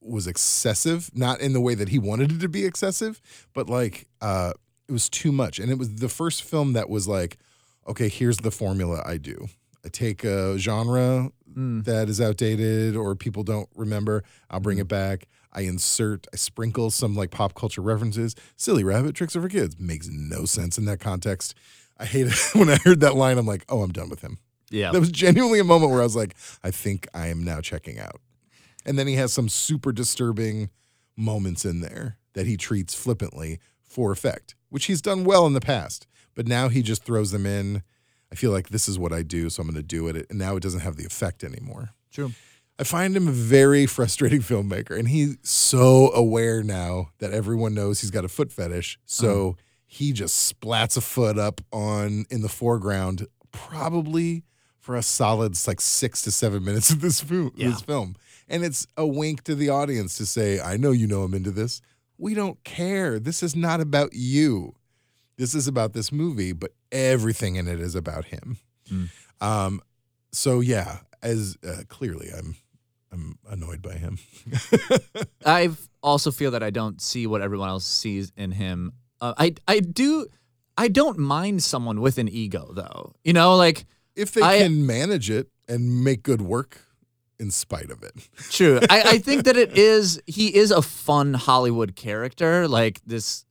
was 0.00 0.26
excessive, 0.26 1.10
not 1.14 1.40
in 1.40 1.52
the 1.52 1.60
way 1.60 1.74
that 1.74 1.90
he 1.90 1.98
wanted 1.98 2.32
it 2.32 2.40
to 2.40 2.48
be 2.48 2.64
excessive, 2.64 3.20
but 3.54 3.68
like 3.68 4.08
uh, 4.20 4.52
it 4.88 4.92
was 4.92 5.08
too 5.08 5.32
much. 5.32 5.58
And 5.58 5.70
it 5.70 5.78
was 5.78 5.96
the 5.96 6.08
first 6.08 6.42
film 6.42 6.72
that 6.72 6.88
was 6.88 7.06
like, 7.06 7.38
okay, 7.86 8.08
here's 8.08 8.38
the 8.38 8.50
formula 8.50 9.02
I 9.06 9.18
do. 9.18 9.48
I 9.84 9.88
take 9.88 10.24
a 10.24 10.58
genre 10.58 11.30
Mm. 11.56 11.84
that 11.84 12.08
is 12.08 12.18
outdated 12.18 12.96
or 12.96 13.14
people 13.14 13.42
don't 13.42 13.68
remember. 13.76 14.24
I'll 14.48 14.60
bring 14.60 14.78
Mm. 14.78 14.82
it 14.82 14.88
back. 14.88 15.26
I 15.52 15.62
insert, 15.62 16.26
I 16.32 16.36
sprinkle 16.36 16.90
some 16.90 17.14
like 17.14 17.30
pop 17.30 17.54
culture 17.54 17.82
references. 17.82 18.34
Silly 18.56 18.84
rabbit 18.84 19.14
tricks 19.14 19.36
are 19.36 19.42
for 19.42 19.50
kids 19.50 19.76
makes 19.78 20.08
no 20.08 20.46
sense 20.46 20.78
in 20.78 20.86
that 20.86 20.98
context. 20.98 21.54
I 21.98 22.06
hate 22.06 22.28
it 22.28 22.34
when 22.54 22.70
I 22.70 22.76
heard 22.76 23.00
that 23.00 23.16
line. 23.16 23.36
I'm 23.36 23.44
like, 23.46 23.66
oh, 23.68 23.82
I'm 23.82 23.92
done 23.92 24.08
with 24.08 24.22
him. 24.22 24.38
Yeah. 24.70 24.92
That 24.92 25.00
was 25.00 25.10
genuinely 25.12 25.58
a 25.58 25.64
moment 25.64 25.92
where 25.92 26.00
I 26.00 26.04
was 26.04 26.16
like, 26.16 26.34
I 26.64 26.70
think 26.70 27.06
I 27.12 27.26
am 27.26 27.44
now 27.44 27.60
checking 27.60 27.98
out. 27.98 28.22
And 28.86 28.98
then 28.98 29.06
he 29.06 29.16
has 29.16 29.30
some 29.34 29.50
super 29.50 29.92
disturbing 29.92 30.70
moments 31.18 31.66
in 31.66 31.80
there 31.82 32.16
that 32.32 32.46
he 32.46 32.56
treats 32.56 32.94
flippantly 32.94 33.58
for 33.84 34.10
effect, 34.10 34.54
which 34.70 34.86
he's 34.86 35.02
done 35.02 35.24
well 35.24 35.46
in 35.46 35.52
the 35.52 35.60
past. 35.60 36.06
But 36.34 36.46
now 36.48 36.70
he 36.70 36.80
just 36.80 37.04
throws 37.04 37.30
them 37.30 37.44
in. 37.44 37.82
I 38.32 38.34
feel 38.34 38.50
like 38.50 38.70
this 38.70 38.88
is 38.88 38.98
what 38.98 39.12
I 39.12 39.22
do, 39.22 39.50
so 39.50 39.60
I'm 39.60 39.68
going 39.68 39.76
to 39.76 39.82
do 39.86 40.08
it. 40.08 40.26
And 40.30 40.38
now 40.38 40.56
it 40.56 40.62
doesn't 40.62 40.80
have 40.80 40.96
the 40.96 41.04
effect 41.04 41.44
anymore. 41.44 41.90
True. 42.10 42.32
I 42.78 42.84
find 42.84 43.14
him 43.14 43.28
a 43.28 43.32
very 43.32 43.84
frustrating 43.96 44.40
filmmaker, 44.40 44.98
and 44.98 45.06
he's 45.08 45.36
so 45.42 46.10
aware 46.12 46.62
now 46.62 47.10
that 47.18 47.30
everyone 47.32 47.74
knows 47.74 48.00
he's 48.00 48.10
got 48.10 48.24
a 48.24 48.28
foot 48.28 48.50
fetish. 48.50 48.98
So 49.04 49.50
uh-huh. 49.50 49.62
he 49.86 50.12
just 50.12 50.52
splats 50.60 50.96
a 50.96 51.02
foot 51.02 51.38
up 51.38 51.60
on 51.72 52.24
in 52.30 52.40
the 52.40 52.48
foreground, 52.48 53.26
probably 53.52 54.44
for 54.80 54.96
a 54.96 55.02
solid 55.02 55.54
like 55.66 55.80
six 55.82 56.22
to 56.22 56.30
seven 56.32 56.64
minutes 56.64 56.90
of 56.90 57.02
this, 57.02 57.20
fu- 57.20 57.52
Yeah. 57.54 57.68
this 57.68 57.82
film. 57.82 58.16
And 58.48 58.64
it's 58.64 58.86
a 58.96 59.06
wink 59.06 59.44
to 59.44 59.54
the 59.54 59.68
audience 59.68 60.16
to 60.16 60.26
say, 60.26 60.58
I 60.58 60.78
know 60.78 60.90
you 60.90 61.06
know 61.06 61.22
I'm 61.22 61.34
into 61.34 61.50
this. 61.50 61.82
We 62.16 62.34
don't 62.34 62.62
care. 62.64 63.18
This 63.18 63.42
is 63.42 63.54
not 63.54 63.80
about 63.80 64.14
you. 64.14 64.74
This 65.36 65.54
is 65.54 65.68
about 65.68 65.92
this 65.92 66.10
movie, 66.10 66.52
but 66.52 66.72
everything 66.92 67.56
in 67.56 67.66
it 67.66 67.80
is 67.80 67.94
about 67.96 68.26
him. 68.26 68.58
Mm. 68.90 69.08
Um, 69.40 69.80
so 70.30 70.60
yeah, 70.60 70.98
as 71.22 71.56
uh, 71.66 71.82
clearly 71.88 72.28
I'm 72.36 72.54
I'm 73.10 73.38
annoyed 73.50 73.82
by 73.82 73.94
him. 73.94 74.18
I 75.46 75.70
also 76.02 76.30
feel 76.30 76.50
that 76.52 76.62
I 76.62 76.70
don't 76.70 77.00
see 77.00 77.26
what 77.26 77.42
everyone 77.42 77.68
else 77.68 77.84
sees 77.84 78.32
in 78.36 78.52
him. 78.52 78.92
Uh, 79.20 79.34
I 79.36 79.54
I 79.66 79.80
do. 79.80 80.26
I 80.78 80.88
don't 80.88 81.18
mind 81.18 81.62
someone 81.62 82.00
with 82.00 82.16
an 82.18 82.28
ego, 82.28 82.72
though. 82.74 83.12
You 83.24 83.32
know, 83.34 83.56
like 83.56 83.84
If 84.16 84.32
they 84.32 84.42
I- 84.42 84.58
can 84.58 84.86
manage 84.86 85.28
it 85.30 85.48
and 85.68 86.02
make 86.04 86.22
good 86.22 86.40
work 86.40 86.80
in 87.38 87.50
spite 87.50 87.90
of 87.90 88.02
it. 88.02 88.14
True. 88.50 88.78
I, 88.88 89.02
I 89.02 89.18
think 89.18 89.44
that 89.44 89.56
it 89.56 89.76
is 89.76 90.20
he 90.26 90.54
is 90.54 90.70
a 90.70 90.80
fun 90.82 91.34
Hollywood 91.34 91.94
character. 91.96 92.66
Like 92.68 93.00
this 93.04 93.44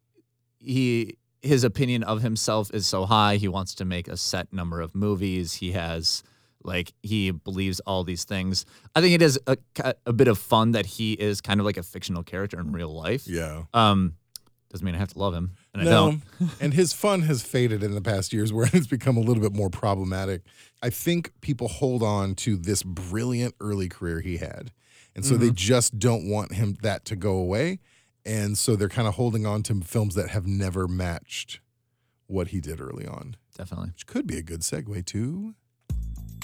he 0.60 1.18
his 1.42 1.64
opinion 1.64 2.04
of 2.04 2.22
himself 2.22 2.72
is 2.74 2.86
so 2.88 3.06
high. 3.06 3.38
He 3.38 3.48
wants 3.48 3.76
to 3.76 3.86
make 3.86 4.08
a 4.08 4.18
set 4.18 4.52
number 4.54 4.82
of 4.82 4.94
movies. 4.96 5.54
He 5.56 5.72
has 5.72 6.24
like 6.64 6.94
he 7.02 7.32
believes 7.32 7.80
all 7.82 8.04
these 8.04 8.24
things. 8.24 8.66
I 8.96 9.02
think 9.02 9.16
it 9.16 9.22
is 9.22 9.40
a, 9.48 9.58
a 10.06 10.14
bit 10.14 10.28
of 10.28 10.38
fun 10.38 10.72
that 10.74 10.86
he 10.86 11.14
is 11.14 11.42
kind 11.42 11.60
of 11.60 11.66
like 11.66 11.78
a 11.78 11.84
fictional 11.84 12.22
character 12.24 12.60
in 12.60 12.72
real 12.72 12.94
life. 12.94 13.28
Yeah. 13.28 13.64
Um 13.74 14.14
doesn't 14.70 14.86
mean 14.86 14.96
I 14.96 15.00
have 15.00 15.10
to 15.14 15.20
love 15.20 15.34
him. 15.34 15.52
And 15.74 15.82
I 15.82 15.86
no. 15.86 15.92
don't. 16.40 16.52
and 16.62 16.74
his 16.74 16.94
fun 16.94 17.24
has 17.24 17.42
faded 17.44 17.84
in 17.84 17.94
the 17.94 18.02
past 18.02 18.32
years 18.32 18.54
where 18.54 18.70
it's 18.74 18.88
become 18.88 19.18
a 19.18 19.20
little 19.20 19.42
bit 19.44 19.54
more 19.54 19.70
problematic. 19.70 20.44
I 20.82 20.90
think 20.92 21.34
people 21.42 21.68
hold 21.68 22.04
on 22.04 22.36
to 22.36 22.56
this 22.56 22.82
brilliant 22.84 23.56
early 23.60 23.90
career 23.90 24.22
he 24.22 24.38
had. 24.38 24.72
And 25.16 25.26
so 25.26 25.34
Mm-hmm. 25.34 25.44
they 25.44 25.52
just 25.52 26.00
don't 26.00 26.30
want 26.30 26.54
him 26.54 26.78
that 26.84 27.04
to 27.06 27.16
go 27.18 27.34
away. 27.34 27.80
And 28.26 28.58
so 28.58 28.76
they're 28.76 28.90
kind 28.90 29.08
of 29.08 29.16
holding 29.16 29.46
on 29.46 29.64
to 29.64 29.76
films 29.82 30.16
that 30.16 30.30
have 30.30 30.46
never 30.46 30.88
matched 30.88 31.60
what 32.28 32.50
he 32.50 32.62
did 32.62 32.80
early 32.80 33.06
on. 33.06 33.36
Definitely. 33.58 33.90
Which 33.90 34.06
could 34.06 34.28
be 34.28 34.38
a 34.38 34.44
good 34.44 34.62
segue 34.62 35.06
to 35.08 35.56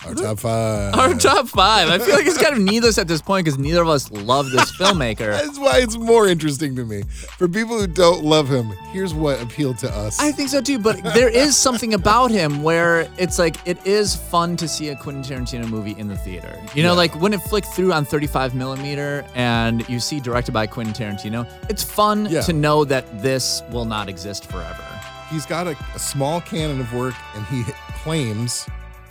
our 0.05 0.13
top 0.13 0.39
five. 0.39 0.93
Our 0.95 1.13
top 1.15 1.47
five. 1.47 1.89
I 1.89 1.97
feel 1.99 2.15
like 2.15 2.25
it's 2.27 2.37
kind 2.41 2.55
of 2.55 2.61
needless 2.61 2.97
at 2.97 3.07
this 3.07 3.21
point 3.21 3.45
because 3.45 3.57
neither 3.57 3.81
of 3.81 3.89
us 3.89 4.11
love 4.11 4.49
this 4.51 4.71
filmmaker. 4.77 5.31
That's 5.43 5.57
why 5.59 5.79
it's 5.79 5.97
more 5.97 6.27
interesting 6.27 6.75
to 6.75 6.85
me. 6.85 7.03
For 7.37 7.47
people 7.47 7.79
who 7.79 7.87
don't 7.87 8.23
love 8.23 8.47
him, 8.47 8.69
here's 8.91 9.13
what 9.13 9.41
appealed 9.41 9.77
to 9.79 9.89
us. 9.89 10.19
I 10.19 10.31
think 10.31 10.49
so 10.49 10.61
too, 10.61 10.79
but 10.79 11.03
there 11.13 11.29
is 11.29 11.57
something 11.57 11.93
about 11.93 12.31
him 12.31 12.63
where 12.63 13.09
it's 13.17 13.39
like 13.39 13.57
it 13.67 13.77
is 13.85 14.15
fun 14.15 14.55
to 14.57 14.67
see 14.67 14.89
a 14.89 14.95
Quentin 14.95 15.23
Tarantino 15.23 15.67
movie 15.67 15.95
in 15.97 16.07
the 16.07 16.17
theater. 16.17 16.57
You 16.75 16.83
know, 16.83 16.89
Yeah. 16.91 16.97
like 16.97 17.19
when 17.19 17.33
it 17.33 17.41
flicked 17.41 17.67
through 17.69 17.91
on 17.93 18.05
35 18.05 18.53
millimeter 18.55 19.25
and 19.35 19.87
you 19.89 19.99
see 19.99 20.19
directed 20.19 20.51
by 20.51 20.67
Quentin 20.67 20.93
Tarantino, 20.93 21.47
it's 21.69 21.83
fun 21.83 22.27
Yeah. 22.29 22.41
to 22.41 22.53
know 22.53 22.85
that 22.85 23.21
this 23.23 23.63
will 23.71 23.85
not 23.85 24.09
exist 24.09 24.49
forever. 24.49 24.83
he's 25.29 25.45
got 25.45 25.67
a, 25.67 25.75
a 25.93 25.99
small 25.99 26.39
canon 26.39 26.79
of 26.79 26.93
work, 26.93 27.13
and 27.35 27.45
he 27.47 27.63
claims, 28.01 28.65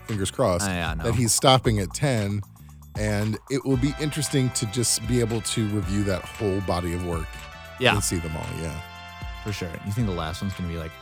fingers 0.06 0.30
crossed, 0.30 0.66
yeah, 0.68 0.94
no. 0.94 1.04
that 1.04 1.14
he's 1.14 1.32
stopping 1.32 1.78
at 1.78 1.92
10. 1.94 2.42
And 2.98 3.36
it 3.50 3.62
will 3.66 3.76
be 3.76 3.92
interesting 4.00 4.48
to 4.50 4.64
just 4.72 5.06
be 5.06 5.20
able 5.20 5.42
to 5.42 5.66
review 5.68 6.02
that 6.04 6.22
whole 6.22 6.60
body 6.62 6.94
of 6.94 7.06
work 7.06 7.26
Yeah, 7.78 7.92
and 7.94 8.02
see 8.02 8.16
them 8.18 8.34
all. 8.34 8.46
Yeah. 8.62 8.80
for 9.44 9.52
sure. 9.52 9.68
You 9.84 9.92
think 9.92 10.06
the 10.06 10.14
last 10.14 10.40
one's 10.40 10.54
gonna 10.54 10.70
be 10.70 10.78
like 10.78 10.92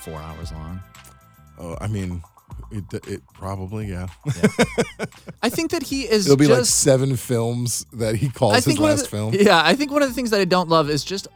four 0.00 0.16
hours 0.20 0.50
long? 0.50 0.80
Oh, 1.56 1.76
I 1.80 1.86
mean, 1.86 2.20
it, 2.72 2.82
it 3.06 3.22
probably, 3.32 3.86
yeah. 3.86 4.08
I 5.42 5.48
think 5.50 5.70
that 5.70 5.82
he 5.84 6.02
is. 6.02 6.26
It'll 6.26 6.36
be 6.36 6.46
like 6.48 6.64
seven 6.64 7.14
films 7.16 7.86
that 7.92 8.16
he 8.16 8.28
calls 8.28 8.56
his 8.56 8.64
think 8.64 8.80
one 8.80 8.90
of 8.90 8.98
last 8.98 9.10
the- 9.10 9.16
film. 9.16 9.34
Yeah, 9.34 9.60
I 9.64 9.74
think 9.74 9.92
one 9.92 10.02
of 10.02 10.08
the 10.08 10.14
things 10.14 10.30
that 10.30 10.40
I 10.40 10.44
don't 10.46 10.68
love 10.68 10.90
is 10.90 11.04
just 11.04 11.28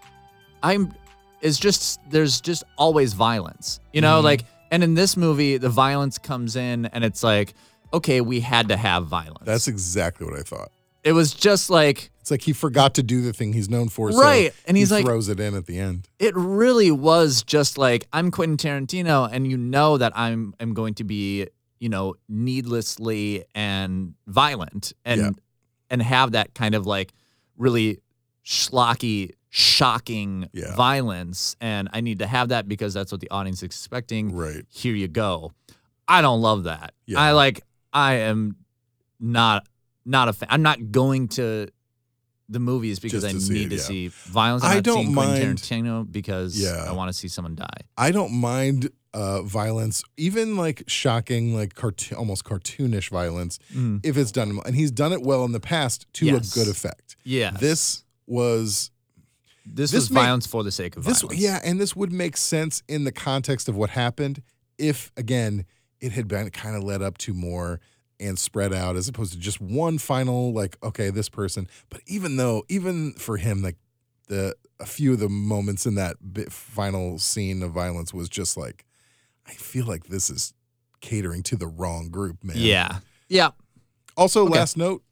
I'm 0.62 0.93
is 1.40 1.59
just 1.59 2.01
there's 2.11 2.40
just 2.40 2.64
always 2.79 3.12
violence. 3.12 3.79
You 3.93 4.01
know, 4.01 4.17
Mm-hmm. 4.17 4.25
like 4.25 4.45
and 4.74 4.82
in 4.84 4.94
this 4.94 5.16
movie 5.16 5.56
the 5.58 5.68
violence 5.70 6.18
comes 6.18 6.56
in 6.56 6.87
and 6.87 7.04
it's 7.04 7.22
like 7.22 7.54
okay, 7.92 8.20
we 8.20 8.40
had 8.40 8.66
to 8.68 8.76
have 8.76 9.06
violence. 9.06 9.44
That's 9.46 9.68
exactly 9.68 10.26
what 10.26 10.37
I 10.38 10.42
thought. 10.42 10.70
it 11.04 11.12
was 11.12 11.32
just 11.32 11.70
like 11.70 12.10
It's 12.20 12.30
like 12.30 12.42
he 12.42 12.52
forgot 12.52 12.94
to 12.94 13.02
do 13.04 13.22
the 13.22 13.32
thing 13.32 13.52
he's 13.52 13.68
known 13.70 13.88
for. 13.88 14.08
Right, 14.08 14.52
So 14.52 14.58
and 14.66 14.76
he's 14.76 14.88
he 14.90 14.96
like- 14.96 15.04
throws 15.04 15.28
it 15.28 15.38
in 15.38 15.54
at 15.54 15.66
the 15.66 15.78
end. 15.78 16.08
it 16.18 16.34
really 16.34 16.90
was 16.90 17.42
just 17.44 17.78
like 17.78 18.06
I'm 18.12 18.30
Quentin 18.32 18.56
Tarantino 18.56 19.28
and 19.30 19.46
you 19.46 19.56
know 19.56 19.96
that 19.98 20.12
I'm 20.16 20.54
I'm 20.60 20.72
going 20.74 20.94
to 20.94 21.04
be, 21.04 21.46
you 21.78 21.88
know, 21.88 22.14
needlessly 22.28 23.44
and 23.54 24.14
violent 24.26 24.92
and 25.04 25.20
Yeah. 25.20 25.30
and 25.90 26.02
have 26.02 26.32
that 26.32 26.54
kind 26.54 26.74
of 26.74 26.87
like 26.87 27.12
really 27.56 28.00
schlocky, 28.44 29.32
shocking 29.57 30.49
Yeah. 30.53 30.75
violence 30.75 31.55
and 31.61 31.88
I 31.93 32.01
need 32.01 32.19
to 32.19 32.27
have 32.27 32.49
that 32.49 32.67
because 32.69 32.93
that's 32.93 33.12
what 33.12 33.21
the 33.21 33.31
audience 33.31 33.59
is 33.59 33.62
expecting. 33.62 34.35
Right. 34.35 34.64
Here 34.69 34.97
you 34.97 35.07
go. 35.07 35.53
I 36.09 36.23
don't 36.23 36.40
love 36.43 36.64
that. 36.64 36.93
Yeah. 37.07 37.21
I 37.21 37.31
like 37.33 37.61
I 37.93 38.14
am 38.14 38.57
not 39.21 39.69
not 40.05 40.29
a 40.29 40.33
fan. 40.33 40.49
I'm 40.51 40.62
not 40.62 40.90
going 40.90 41.29
to 41.29 41.69
the 42.49 42.59
movies 42.59 42.99
because 42.99 43.25
I 43.25 43.31
see 43.31 43.55
need 43.55 43.67
it, 43.67 43.69
to 43.71 43.77
yeah. 43.77 43.83
see 43.83 44.09
violence. 44.09 44.64
I'm 44.64 44.73
I 44.73 44.75
not 44.75 44.83
don't 44.85 45.14
mind- 45.14 45.40
Tarantino 45.61 46.11
because 46.11 46.61
Yeah. 46.61 46.87
I 46.88 46.93
want 46.93 47.11
to 47.11 47.12
see 47.17 47.29
someone 47.29 47.55
die. 47.55 47.79
I 47.97 48.11
don't 48.11 48.33
mind 48.33 48.90
uh, 49.14 49.43
violence, 49.43 50.03
even 50.17 50.57
like 50.57 50.83
shocking, 50.88 51.55
like 51.55 51.75
cartoon, 51.77 52.19
almost 52.19 52.43
cartoonish 52.45 53.09
violence, 53.09 53.61
if 54.03 54.17
it's 54.17 54.33
done. 54.33 54.59
And 54.67 54.75
he's 54.75 54.90
done 54.90 55.12
it 55.12 55.23
well 55.23 55.45
in 55.45 55.53
the 55.53 55.61
past 55.61 56.07
to 56.14 56.27
Yes. 56.27 56.57
a 56.57 56.59
good 56.59 56.67
effect. 56.69 57.14
Yeah. 57.23 57.53
This 57.53 58.05
was 58.27 58.90
This, 59.66 59.90
this 59.90 60.05
was 60.05 60.11
may- 60.11 60.20
violence 60.22 60.46
for 60.46 60.62
the 60.62 60.70
sake 60.72 60.96
of 60.96 61.05
this, 61.05 61.22
violence. 61.22 61.40
yeah, 61.40 61.61
and 61.64 61.81
this 61.81 61.96
would 61.96 62.12
make 62.12 62.37
sense 62.37 62.83
in 62.88 63.05
the 63.05 63.12
context 63.12 63.68
of 63.68 63.77
what 63.77 63.90
happened 63.90 64.42
if, 64.79 65.11
again, 65.16 65.64
it 66.00 66.12
had 66.12 66.29
been 66.29 66.50
kind 66.50 66.77
of 66.77 66.83
led 66.85 67.00
up 67.03 67.16
to 67.18 67.33
more 67.35 67.81
and 68.20 68.38
spread 68.38 68.72
out 68.72 68.94
as 68.96 69.09
opposed 69.09 69.33
to 69.33 69.38
just 69.38 69.61
one 69.61 69.98
final 69.98 70.53
like 70.53 70.77
okay 70.85 71.11
this 71.11 71.29
person 71.29 71.66
but 71.90 72.00
even 72.07 72.37
though 72.37 72.62
even 72.68 73.12
for 73.14 73.38
him 73.38 73.61
like 73.61 73.74
the 74.29 74.55
a 74.79 74.87
few 74.87 75.14
of 75.14 75.18
the 75.18 75.29
moments 75.29 75.85
in 75.85 75.96
that 75.96 76.14
bit 76.33 76.53
final 76.53 77.18
scene 77.18 77.61
of 77.61 77.72
violence 77.72 78.14
was 78.14 78.29
just 78.29 78.57
like 78.57 78.85
i 79.48 79.53
feel 79.53 79.85
like 79.85 80.05
this 80.07 80.31
is 80.31 80.55
catering 81.00 81.42
to 81.42 81.57
the 81.57 81.66
wrong 81.66 82.09
group 82.09 82.42
man 82.44 82.57
Yeah. 82.57 82.98
Yeah. 83.29 83.50
also 84.16 84.44
Okay. 84.44 84.55
last 84.61 84.77
note 84.77 85.03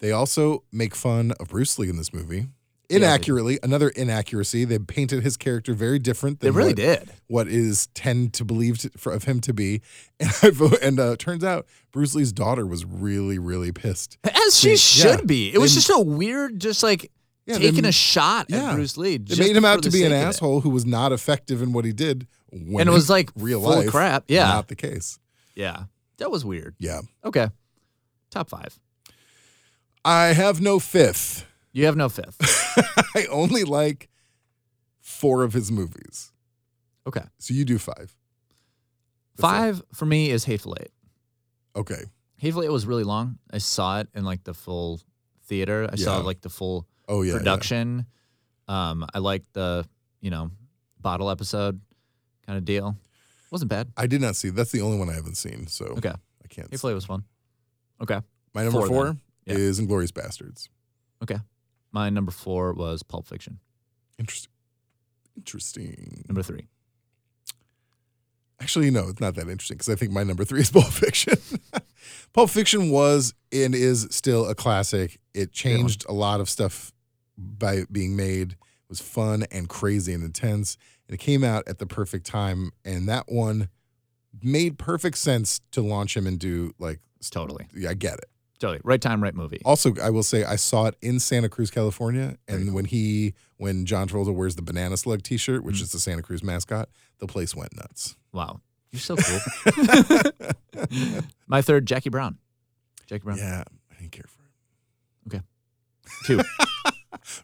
they 0.00 0.12
also 0.12 0.64
make 0.70 0.94
fun 0.94 1.32
of 1.40 1.48
bruce 1.48 1.78
lee 1.78 1.88
in 1.88 1.96
this 1.96 2.12
movie 2.12 2.48
inaccurately 2.90 3.58
another 3.62 3.88
inaccuracy 3.88 4.64
they 4.64 4.78
painted 4.78 5.22
his 5.22 5.36
character 5.36 5.72
very 5.74 5.98
different 5.98 6.40
They 6.40 6.48
than 6.48 6.54
really 6.56 6.68
what, 6.70 6.76
did. 6.76 7.10
what 7.28 7.48
is 7.48 7.86
tend 7.94 8.34
to 8.34 8.44
believe 8.44 8.78
to, 8.78 8.90
for, 8.96 9.12
of 9.12 9.24
him 9.24 9.40
to 9.42 9.52
be 9.54 9.80
and 10.20 10.30
I 10.42 10.50
vote, 10.50 10.78
and 10.82 11.00
uh, 11.00 11.16
turns 11.16 11.42
out 11.44 11.66
bruce 11.92 12.14
lee's 12.14 12.32
daughter 12.32 12.66
was 12.66 12.84
really 12.84 13.38
really 13.38 13.72
pissed 13.72 14.18
As 14.24 14.56
she 14.58 14.70
They- 14.70 14.76
should 14.76 15.20
yeah. 15.20 15.26
be. 15.26 15.54
It 15.54 15.58
was 15.58 15.72
They- 15.74 15.78
just 15.80 15.90
a 15.90 16.00
weird, 16.00 16.60
just 16.60 16.82
like 16.82 17.10
Yeah, 17.46 17.58
they 17.58 17.66
taking 17.70 17.84
m- 17.84 17.88
a 17.88 17.92
shot 17.92 18.46
yeah. 18.48 18.70
at 18.70 18.74
Bruce 18.74 18.96
Lee. 18.96 19.16
They 19.18 19.24
just 19.24 19.40
made 19.40 19.56
him 19.56 19.64
out 19.64 19.82
to 19.84 19.90
be 19.90 20.04
an 20.04 20.12
it. 20.12 20.16
asshole 20.16 20.60
who 20.62 20.70
was 20.70 20.84
not 20.86 21.12
effective 21.12 21.60
in 21.62 21.72
what 21.72 21.84
he 21.84 21.92
did. 21.92 22.26
When 22.50 22.80
And 22.82 22.88
it 22.88 22.92
was 22.92 23.10
like 23.10 23.30
real 23.36 23.60
full 23.60 23.70
life. 23.76 23.88
crap. 23.90 24.24
Yeah. 24.28 24.46
not 24.46 24.68
the 24.68 24.76
case. 24.76 25.18
Yeah. 25.54 25.84
That 26.18 26.30
was 26.30 26.44
weird. 26.44 26.74
Yeah, 26.78 27.00
Okay. 27.24 27.48
Top 28.30 28.48
five. 28.48 28.78
I 30.04 30.26
have 30.28 30.60
no 30.60 30.78
fifth. 30.78 31.46
You 31.74 31.84
have 31.86 31.96
no 31.96 32.08
fifth. 32.08 32.36
I 33.14 33.26
only 33.26 33.64
like 33.64 34.08
four 35.00 35.42
of 35.42 35.52
his 35.52 35.70
movies. 35.70 36.32
Okay. 37.06 37.24
So 37.38 37.52
you 37.52 37.66
do 37.66 37.78
five. 37.78 38.16
Five 39.36 39.82
for 39.92 40.06
me 40.06 40.30
is 40.30 40.44
Hateful 40.44 40.76
Eight. 40.80 40.92
Okay. 41.76 42.04
Hateful 42.36 42.62
Eight 42.62 42.70
was 42.70 42.86
really 42.86 43.04
long. 43.04 43.38
I 43.52 43.58
saw 43.58 43.98
it 44.00 44.08
in 44.14 44.24
like 44.24 44.44
the 44.44 44.54
full 44.54 45.00
theater. 45.46 45.88
I 45.92 45.96
saw 45.96 46.18
like 46.18 46.40
the 46.40 46.48
full 46.48 46.86
Oh 47.08 47.22
yeah. 47.22 47.32
yeah. 47.32 47.38
production. 47.38 48.06
Um, 48.68 49.04
I 49.12 49.18
liked 49.18 49.52
the 49.52 49.84
you 50.20 50.30
know 50.30 50.50
bottle 51.00 51.28
episode 51.30 51.80
kind 52.46 52.56
of 52.56 52.64
deal. 52.64 52.96
Wasn't 53.50 53.68
bad. 53.68 53.88
I 53.96 54.06
did 54.06 54.20
not 54.20 54.36
see. 54.36 54.50
That's 54.50 54.72
the 54.72 54.80
only 54.80 54.98
one 54.98 55.10
I 55.10 55.14
haven't 55.14 55.36
seen. 55.36 55.66
So 55.66 55.86
Okay, 55.98 56.10
I 56.12 56.48
can't. 56.48 56.70
Hateful 56.70 56.90
Eight 56.90 56.94
was 56.94 57.04
fun. 57.04 57.24
Okay, 58.00 58.20
My 58.54 58.62
number 58.64 58.78
Four, 58.80 58.86
four. 58.88 59.16
Yeah. 59.46 59.54
is 59.54 59.80
Inglourious 59.80 60.12
Basterds. 60.12 60.68
okay. 61.22 61.38
My 61.94 62.10
number 62.10 62.32
four 62.32 62.72
was 62.72 63.04
Pulp 63.04 63.28
Fiction. 63.28 63.60
Interesting. 64.18 64.50
Interesting. 65.36 66.24
Number 66.28 66.42
three. 66.42 66.66
Actually, 68.60 68.90
no, 68.90 69.08
it's 69.08 69.20
not 69.20 69.36
that 69.36 69.42
interesting 69.42 69.76
because 69.76 69.88
I 69.88 69.94
think 69.94 70.10
my 70.10 70.24
number 70.24 70.44
three 70.44 70.60
is 70.60 70.72
Pulp 70.72 70.86
Fiction. 70.86 71.38
Pulp 72.32 72.50
Fiction 72.50 72.90
was 72.90 73.32
and 73.52 73.76
is 73.76 74.08
still 74.10 74.48
a 74.48 74.56
classic. 74.56 75.20
It 75.34 75.52
changed 75.52 76.04
a 76.08 76.12
lot 76.12 76.40
of 76.40 76.50
stuff 76.50 76.92
by 77.38 77.84
being 77.92 78.16
made. 78.16 78.52
It 78.52 78.88
was 78.88 79.00
fun 79.00 79.44
and 79.52 79.68
crazy 79.68 80.12
and 80.12 80.24
intense. 80.24 80.76
And 81.06 81.14
it 81.14 81.18
came 81.18 81.44
out 81.44 81.62
at 81.68 81.78
the 81.78 81.86
perfect 81.86 82.26
time. 82.26 82.72
And 82.84 83.08
that 83.08 83.26
one 83.28 83.68
made 84.42 84.78
perfect 84.78 85.18
sense 85.18 85.60
to 85.70 85.80
launch 85.80 86.16
him 86.16 86.26
and 86.26 86.40
do 86.40 86.74
like, 86.80 86.98
Totally, 87.30 87.68
yeah, 87.74 87.90
I 87.90 87.94
get 87.94 88.14
it. 88.14 88.28
Totally. 88.58 88.80
Right 88.84 89.00
time, 89.00 89.22
right 89.22 89.34
movie. 89.34 89.60
Also, 89.64 89.94
I 90.02 90.10
will 90.10 90.22
say 90.22 90.44
I 90.44 90.56
saw 90.56 90.86
it 90.86 90.96
in 91.02 91.20
Santa 91.20 91.48
Cruz, 91.48 91.70
California, 91.70 92.36
and 92.48 92.74
when 92.74 92.84
he, 92.86 93.34
when 93.56 93.86
John 93.86 94.08
Travolta 94.08 94.34
wears 94.34 94.56
the 94.56 94.62
banana 94.62 94.96
slug 94.96 95.22
T-shirt, 95.22 95.64
which 95.64 95.80
is 95.80 95.92
the 95.92 95.98
Santa 96.00 96.22
Cruz 96.22 96.42
mascot, 96.42 96.88
the 97.18 97.26
place 97.26 97.54
went 97.54 97.76
nuts. 97.76 98.16
Wow, 98.32 98.60
you're 98.90 99.00
so 99.00 99.16
cool. 99.16 99.40
My 101.46 101.62
third, 101.62 101.86
Jackie 101.86 102.10
Brown. 102.10 102.38
Jackie 103.06 103.24
Brown. 103.24 103.38
Yeah, 103.38 103.64
I 103.90 103.94
didn't 104.00 104.12
care 104.12 104.24
for 104.26 104.42
it. 104.44 105.36
Okay, 105.36 105.44
Two. 106.24 106.40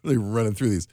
Really 0.03 0.19
running 0.19 0.53
through 0.55 0.69
these. 0.71 0.89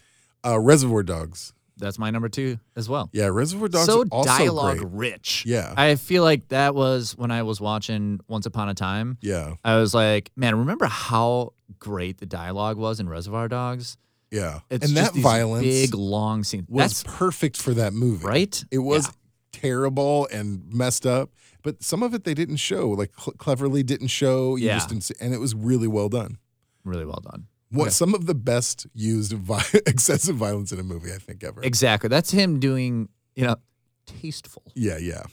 Uh, 0.46 0.60
Reservoir 0.60 1.04
Dogs. 1.04 1.52
That's 1.78 2.00
my 2.00 2.10
number 2.10 2.28
two 2.30 2.58
as 2.76 2.90
well. 2.90 3.10
Yeah, 3.14 3.28
Reservoir 3.28 3.68
Dogs. 3.68 3.86
so 3.86 4.04
dialogue 4.04 4.80
great. 4.80 5.12
rich. 5.14 5.44
Yeah. 5.46 5.74
I 5.78 5.96
feel 5.96 6.24
like 6.24 6.48
that 6.50 6.74
was 6.76 7.16
when 7.18 7.30
I 7.32 7.44
was 7.44 7.62
watching 7.62 8.20
Once 8.28 8.46
Upon 8.46 8.68
a 8.70 8.74
Time. 8.74 9.18
Yeah, 9.22 9.56
I 9.64 9.78
was 9.78 9.94
like, 9.94 10.32
man, 10.36 10.58
remember 10.58 10.86
how 10.88 11.54
great 11.80 12.18
the 12.18 12.26
dialogue 12.26 12.78
was 12.78 13.00
in 13.00 13.08
Reservoir 13.08 13.48
Dogs? 13.48 13.98
yeah. 14.32 14.60
It's 14.70 14.86
and 14.88 14.96
just 14.96 15.14
that 15.14 15.22
violence 15.22 15.64
big 15.64 15.94
long 15.94 16.44
scenes. 16.44 16.68
was 16.68 17.02
That's 17.02 17.18
perfect 17.18 17.56
for 17.58 17.74
that 17.76 17.94
movie. 17.94 18.26
right. 18.26 18.64
It 18.72 18.80
was 18.80 19.06
Yeah. 19.08 19.12
terrible 19.54 20.28
and 20.32 20.64
messed 20.74 21.06
up, 21.06 21.30
but 21.64 21.82
some 21.84 22.04
of 22.04 22.14
it 22.14 22.24
they 22.24 22.34
didn't 22.34 22.58
show, 22.58 22.90
like 22.90 23.12
cl- 23.20 23.36
cleverly 23.38 23.84
didn't 23.84 24.08
show. 24.10 24.56
You 24.56 24.68
Yeah. 24.68 24.76
just 24.78 24.90
didn't 24.90 25.04
see, 25.04 25.14
and 25.22 25.34
it 25.34 25.40
was 25.40 25.54
really 25.56 25.88
well 25.88 26.10
done. 26.10 26.38
really 26.84 27.06
well 27.06 27.22
done. 27.22 27.48
What 27.70 27.84
Okay. 27.84 27.92
some 27.92 28.14
of 28.14 28.26
the 28.28 28.36
best 28.36 28.88
used 28.94 29.34
vi- 29.34 29.62
excessive 29.86 30.36
violence 30.38 30.72
in 30.72 30.80
a 30.80 30.84
movie 30.84 31.12
I 31.12 31.18
think 31.18 31.44
ever. 31.44 31.62
Exactly. 31.62 32.08
That's 32.10 32.32
him 32.32 32.60
doing, 32.60 33.10
you 33.36 33.46
know, 33.46 33.58
tasteful. 34.06 34.64
It 34.68 34.74
yeah, 34.84 34.98
yeah. 34.98 35.24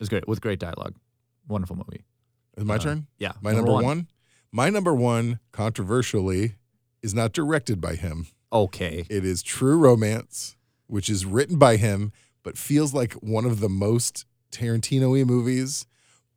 was 0.00 0.08
great 0.08 0.26
with 0.26 0.40
great 0.40 0.58
dialogue. 0.58 0.94
Wonderful 1.46 1.76
movie. 1.76 2.04
Is 2.56 2.64
my 2.64 2.74
Uh, 2.76 2.78
turn? 2.78 3.06
Yeah. 3.18 3.32
My 3.40 3.52
number, 3.52 3.72
one. 3.72 4.08
My 4.50 4.68
number 4.70 4.94
one, 4.94 5.38
controversially, 5.52 6.54
is 7.02 7.14
not 7.14 7.32
directed 7.32 7.80
by 7.80 7.94
him. 7.96 8.26
Okay. 8.52 9.04
It 9.10 9.24
is 9.24 9.42
True 9.42 9.76
Romance, 9.78 10.56
which 10.86 11.08
is 11.08 11.26
written 11.26 11.58
by 11.58 11.76
him, 11.76 12.12
but 12.42 12.56
feels 12.58 12.94
like 12.94 13.12
one 13.14 13.44
of 13.44 13.60
the 13.60 13.68
most 13.68 14.26
Tarantino-y 14.52 15.24
movies. 15.24 15.86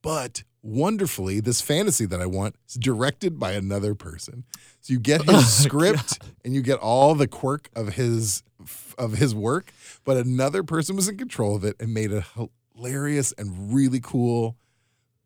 But 0.01 0.43
wonderfully, 0.67 1.39
this 1.39 1.61
fantasy 1.61 2.05
that 2.05 2.19
I 2.21 2.25
want 2.25 2.55
is 2.67 2.75
directed 2.75 3.39
by 3.39 3.53
another 3.53 3.95
person. 3.95 4.43
So 4.81 4.93
you 4.93 4.99
get 4.99 5.23
his 5.29 5.51
script 5.63 6.19
and 6.43 6.53
you 6.53 6.61
get 6.61 6.77
all 6.79 7.15
the 7.15 7.27
quirk 7.27 7.69
of 7.75 7.93
his 7.93 8.43
of 8.97 9.13
his 9.13 9.33
work, 9.33 9.71
but 10.03 10.17
another 10.17 10.63
person 10.63 10.95
was 10.95 11.07
in 11.07 11.17
control 11.17 11.55
of 11.55 11.63
it 11.63 11.75
and 11.79 11.93
made 11.93 12.11
a 12.11 12.25
hilarious 12.75 13.31
and 13.37 13.73
really 13.73 13.99
cool, 14.01 14.57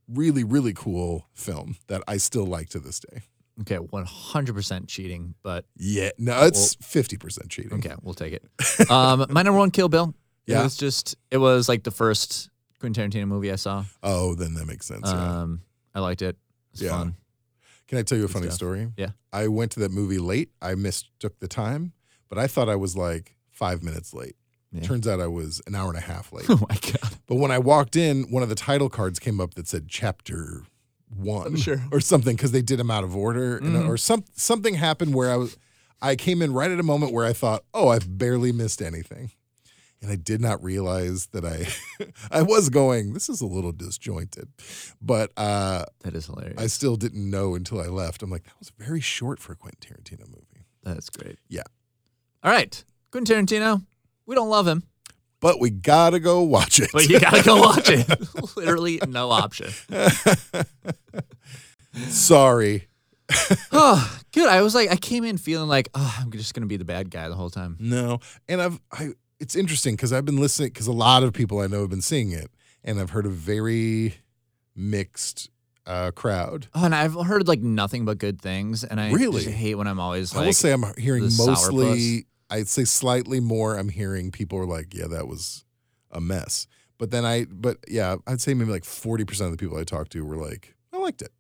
really 0.07 0.43
really 0.43 0.73
cool 0.73 1.27
film 1.33 1.75
that 1.87 2.03
I 2.07 2.17
still 2.17 2.45
like 2.45 2.69
to 2.69 2.79
this 2.79 2.99
day. 2.99 3.21
Okay. 3.61 3.77
100% 3.77 4.87
cheating, 4.87 5.35
but 5.43 5.65
Yeah, 5.77 6.09
no, 6.17 6.43
it's 6.43 6.75
fifty 6.75 7.17
percent 7.17 7.49
cheating. 7.49 7.73
okay, 7.73 7.95
we'll 8.01 8.13
take 8.13 8.33
it. 8.33 8.89
Um, 8.89 9.25
my 9.29 9.41
number 9.43 9.57
one, 9.59 9.71
Kill 9.71 9.89
Bill. 9.89 10.13
Yeah. 10.47 10.61
It 10.61 10.63
was 10.63 10.75
just, 10.77 11.15
it 11.29 11.37
was 11.37 11.69
like 11.69 11.83
the 11.83 11.91
first 11.91 12.49
Quentin 12.81 13.09
Tarantino 13.11 13.27
movie 13.27 13.51
I 13.51 13.55
saw. 13.55 13.85
Oh, 14.03 14.35
then 14.35 14.55
that 14.55 14.65
makes 14.65 14.85
sense. 14.85 15.03
yeah. 15.05 15.41
Um, 15.41 15.61
I 15.95 15.99
liked 16.01 16.21
it. 16.21 16.35
It's 16.73 16.81
Yeah. 16.81 16.89
fun. 16.89 17.15
Can 17.87 17.97
I 17.97 18.03
tell 18.03 18.17
you 18.17 18.25
a 18.25 18.27
funny 18.27 18.47
stuff. 18.47 18.55
story? 18.55 18.91
Yeah. 18.97 19.11
I 19.33 19.47
went 19.47 19.71
to 19.73 19.79
that 19.81 19.91
movie 19.91 20.17
late. 20.17 20.49
I 20.61 20.75
mistook 20.75 21.39
the 21.39 21.47
time, 21.47 21.93
but 22.29 22.37
I 22.37 22.47
thought 22.47 22.67
I 22.69 22.75
was 22.75 22.95
like 22.97 23.35
five 23.51 23.83
minutes 23.83 24.13
late. 24.13 24.35
Yeah. 24.71 24.81
Turns 24.81 25.07
out 25.07 25.19
I 25.19 25.27
was 25.27 25.61
an 25.67 25.75
hour 25.75 25.89
and 25.89 25.97
a 25.97 26.01
half 26.01 26.31
late. 26.31 26.45
Oh 26.49 26.59
my 26.69 26.75
God. 26.77 27.17
but 27.27 27.35
when 27.35 27.51
I 27.51 27.59
walked 27.59 27.95
in, 27.97 28.23
one 28.31 28.41
of 28.43 28.49
the 28.49 28.55
title 28.55 28.89
cards 28.89 29.19
came 29.19 29.41
up 29.41 29.53
that 29.55 29.67
said 29.67 29.87
chapter 29.89 30.63
one 31.13 31.57
Sure. 31.57 31.75
Mm-hmm. 31.75 31.93
or 31.95 31.99
something 31.99 32.37
because 32.37 32.53
they 32.53 32.61
did 32.61 32.79
them 32.79 32.89
out 32.89 33.03
of 33.03 33.13
order 33.15 33.57
and, 33.57 33.75
or 33.75 33.97
some, 33.97 34.23
something 34.33 34.75
happened 34.75 35.13
where 35.13 35.29
I 35.29 35.35
was, 35.35 35.57
I 36.01 36.15
came 36.15 36.41
in 36.41 36.53
right 36.53 36.71
at 36.71 36.79
a 36.79 36.83
moment 36.83 37.11
where 37.11 37.25
I 37.25 37.33
thought, 37.33 37.65
oh, 37.73 37.89
I've 37.89 38.17
barely 38.17 38.53
missed 38.53 38.81
anything. 38.81 39.31
And 40.01 40.09
I 40.11 40.15
did 40.15 40.41
not 40.41 40.63
realize 40.63 41.27
that 41.27 41.45
I, 41.45 41.67
I 42.31 42.41
was 42.41 42.69
going, 42.69 43.13
this 43.13 43.29
is 43.29 43.39
a 43.41 43.45
little 43.45 43.71
disjointed, 43.71 44.47
but, 45.01 45.31
uh, 45.37 45.85
That 46.03 46.15
is 46.15 46.25
hilarious. 46.25 46.57
I 46.59 46.67
still 46.67 46.95
didn't 46.95 47.29
know 47.29 47.53
until 47.53 47.79
I 47.79 47.85
left. 47.85 48.23
I'm 48.23 48.31
like, 48.31 48.45
that 48.45 48.57
was 48.59 48.71
very 48.79 48.99
short 49.01 49.39
for 49.39 49.53
a 49.53 49.55
Quentin 49.55 49.79
Tarantino 49.95 50.27
movie. 50.27 50.65
That's 50.83 51.09
great. 51.11 51.37
Yeah. 51.49 51.61
All 52.43 52.51
right. 52.51 52.83
Quentin 53.11 53.45
Tarantino, 53.45 53.85
we 54.25 54.33
don't 54.33 54.49
love 54.49 54.67
him, 54.67 54.81
But 55.39 55.59
we 55.59 55.69
gotta 55.69 56.19
go 56.19 56.41
watch 56.41 56.79
it. 56.79 56.89
but 56.93 57.07
you 57.07 57.19
got 57.19 57.35
to 57.35 57.43
go 57.43 57.57
watch 57.59 57.89
it. 57.89 58.07
Literally 58.57 58.99
no 59.07 59.29
option. 59.29 59.69
Sorry. 62.07 62.87
Oh, 63.71 64.19
good. 64.33 64.49
I 64.49 64.61
was 64.61 64.75
like, 64.75 64.91
I 64.91 64.97
came 64.97 65.23
in 65.23 65.37
feeling 65.37 65.69
like, 65.69 65.87
oh, 65.95 66.17
I'm 66.19 66.31
just 66.31 66.53
going 66.53 66.63
to 66.63 66.67
be 66.67 66.75
the 66.75 66.83
bad 66.83 67.09
guy 67.09 67.29
the 67.29 67.35
whole 67.35 67.49
time. 67.49 67.77
No. 67.79 68.19
And 68.49 68.61
I've 68.61 68.77
I 68.91 69.11
it's 69.41 69.55
interesting 69.55 69.95
because 69.95 70.13
I've 70.13 70.23
been 70.25 70.37
listening 70.39 70.69
because 70.69 70.87
a 70.87 70.91
lot 70.93 71.23
of 71.23 71.33
people 71.33 71.59
I 71.59 71.67
know 71.67 71.81
have 71.81 71.89
been 71.89 72.01
seeing 72.01 72.31
it, 72.31 72.49
and 72.83 72.99
I've 72.99 73.09
heard 73.09 73.25
a 73.25 73.29
very 73.29 74.15
mixed 74.75 75.49
uh, 75.85 76.11
crowd. 76.11 76.67
Oh, 76.75 76.85
and 76.85 76.93
I've 76.95 77.13
heard 77.15 77.47
like 77.47 77.59
nothing 77.59 78.05
but 78.05 78.17
good 78.19 78.39
things. 78.39 78.83
And 78.83 79.01
I 79.01 79.11
Really? 79.11 79.43
hate 79.43 79.75
when 79.75 79.87
I'm 79.87 79.99
always 79.99 80.35
I 80.35 80.45
will 80.45 80.53
say 80.53 80.71
I'm 80.71 80.83
hearing 80.97 81.23
mostly 81.37 82.27
I'd 82.49 82.67
say 82.67 82.83
slightly 82.85 83.39
more 83.39 83.77
I'm 83.77 83.89
hearing 83.89 84.31
people 84.31 84.59
are 84.59 84.65
like, 84.65 84.93
yeah, 84.93 85.07
that 85.07 85.27
was 85.27 85.65
a 86.11 86.21
mess. 86.21 86.67
But 86.97 87.09
then 87.11 87.25
I 87.25 87.45
but 87.49 87.77
yeah, 87.87 88.17
I'd 88.27 88.41
say 88.41 88.53
maybe 88.53 88.71
like 88.71 88.83
40% 88.83 89.45
of 89.45 89.51
the 89.51 89.57
people 89.57 89.77
I 89.77 89.83
talked 89.83 90.11
to 90.11 90.23
were 90.23 90.37
like, 90.37 90.75
I 90.93 90.97
liked 90.97 91.21
it. 91.23 91.31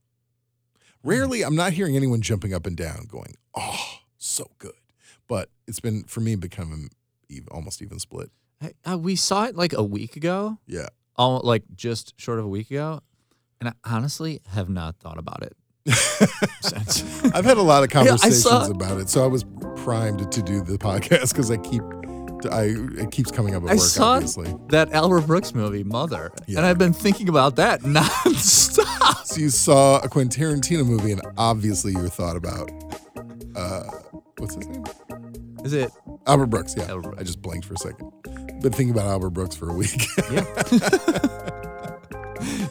Rarely 1.03 1.43
I'm 1.43 1.55
not 1.55 1.73
hearing 1.73 1.95
anyone 1.95 2.21
jumping 2.21 2.53
up 2.53 2.65
and 2.65 2.75
down 2.77 3.05
going, 3.07 3.35
"Oh, 3.55 3.99
so 4.17 4.51
good." 4.59 4.73
But 5.27 5.49
it's 5.67 5.79
been 5.79 6.03
for 6.03 6.19
me 6.19 6.35
becoming 6.35 6.89
even, 7.31 7.47
almost 7.51 7.81
even 7.81 7.97
split. 7.99 8.29
Hey, 8.59 8.73
uh, 8.89 8.97
we 8.97 9.15
saw 9.15 9.45
it 9.45 9.55
like 9.55 9.73
a 9.73 9.83
week 9.83 10.15
ago, 10.15 10.57
Yeah. 10.67 10.87
all 11.15 11.41
like 11.43 11.63
just 11.75 12.13
short 12.19 12.37
of 12.39 12.45
a 12.45 12.49
week 12.49 12.69
ago. 12.71 13.01
And 13.59 13.69
I 13.69 13.73
honestly 13.85 14.41
have 14.49 14.69
not 14.69 14.97
thought 14.99 15.17
about 15.17 15.43
it 15.43 15.55
since. 16.61 17.23
I've 17.33 17.45
had 17.45 17.57
a 17.57 17.61
lot 17.61 17.83
of 17.83 17.89
conversations 17.89 18.41
saw- 18.43 18.67
about 18.69 18.99
it, 18.99 19.09
so 19.09 19.23
I 19.23 19.27
was 19.27 19.43
primed 19.77 20.31
to 20.31 20.41
do 20.41 20.61
the 20.63 20.77
podcast 20.77 21.33
because 21.33 21.49
I 21.51 21.57
keep, 21.57 21.81
I 22.51 22.73
it 23.01 23.11
keeps 23.11 23.31
coming 23.31 23.55
up 23.55 23.63
at 23.63 23.69
I 23.69 23.73
work. 23.73 23.81
saw 23.83 24.13
obviously, 24.13 24.53
that 24.69 24.91
Albert 24.93 25.21
Brooks 25.27 25.53
movie, 25.53 25.83
Mother. 25.83 26.31
Yeah. 26.47 26.57
And 26.57 26.65
I've 26.65 26.77
been 26.79 26.93
thinking 26.93 27.29
about 27.29 27.55
that 27.57 27.81
nonstop. 27.81 29.25
so 29.25 29.39
you 29.39 29.49
saw 29.49 29.99
a 29.99 30.09
Quentin 30.09 30.41
Tarantino 30.59 30.85
movie, 30.85 31.11
and 31.11 31.21
obviously 31.37 31.91
you 31.93 32.07
thought 32.09 32.35
about, 32.35 32.69
uh, 33.55 33.83
what's 34.37 34.55
his 34.55 34.67
name? 34.67 34.83
Is 35.63 35.73
it? 35.73 35.91
Albert 36.27 36.47
Brooks. 36.47 36.75
Yeah, 36.77 36.85
Albert 36.85 37.01
Brooks. 37.03 37.17
I 37.19 37.23
just 37.23 37.41
blanked 37.41 37.65
for 37.67 37.73
a 37.75 37.77
second. 37.77 38.11
Been 38.61 38.71
thinking 38.71 38.91
about 38.91 39.05
Albert 39.05 39.31
Brooks 39.31 39.55
for 39.55 39.69
a 39.69 39.73
week. 39.73 40.07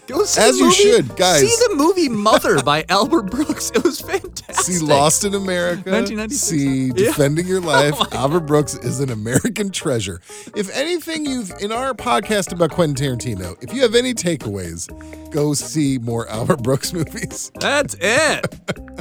Go 0.09 0.24
see 0.24 0.40
As 0.40 0.55
the 0.55 0.59
you 0.59 0.64
movie- 0.64 0.74
should, 0.76 1.16
guys. 1.16 1.40
See 1.42 1.66
the 1.68 1.76
movie 1.76 2.09
Mother 2.09 2.61
by 2.62 2.85
Albert 2.88 3.24
Brooks. 3.31 3.70
It 3.72 3.85
was 3.85 4.00
fantastic. 4.00 4.57
See 4.57 4.85
Lost 4.85 5.24
in 5.24 5.35
America. 5.35 5.88
1996. 5.92 6.40
See 6.42 6.87
Yeah. 6.88 6.92
Defending 7.11 7.46
Your 7.46 7.61
oh 7.62 7.66
Life. 7.66 7.94
Oh 7.96 8.07
Albert 8.11 8.40
Brooks 8.40 8.74
is 8.74 8.98
an 8.98 9.11
American 9.11 9.70
treasure. 9.70 10.20
If 10.57 10.74
anything 10.76 11.24
you've 11.24 11.53
in 11.61 11.70
our 11.70 11.94
podcast 11.94 12.53
about 12.53 12.72
Quentin 12.72 12.96
Tarantino, 13.16 13.62
if 13.62 13.72
you 13.72 13.83
have 13.83 13.94
any 13.94 14.12
takeaways, 14.12 14.88
go 15.31 15.55
see 15.55 15.98
more 15.98 16.29
Albert 16.29 16.64
Brooks 16.64 16.92
movies. 16.92 17.53
That's 17.61 17.94
it. 18.00 18.46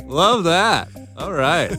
Love 0.05 0.43
that. 0.43 0.89
All 1.17 1.33
right. 1.33 1.71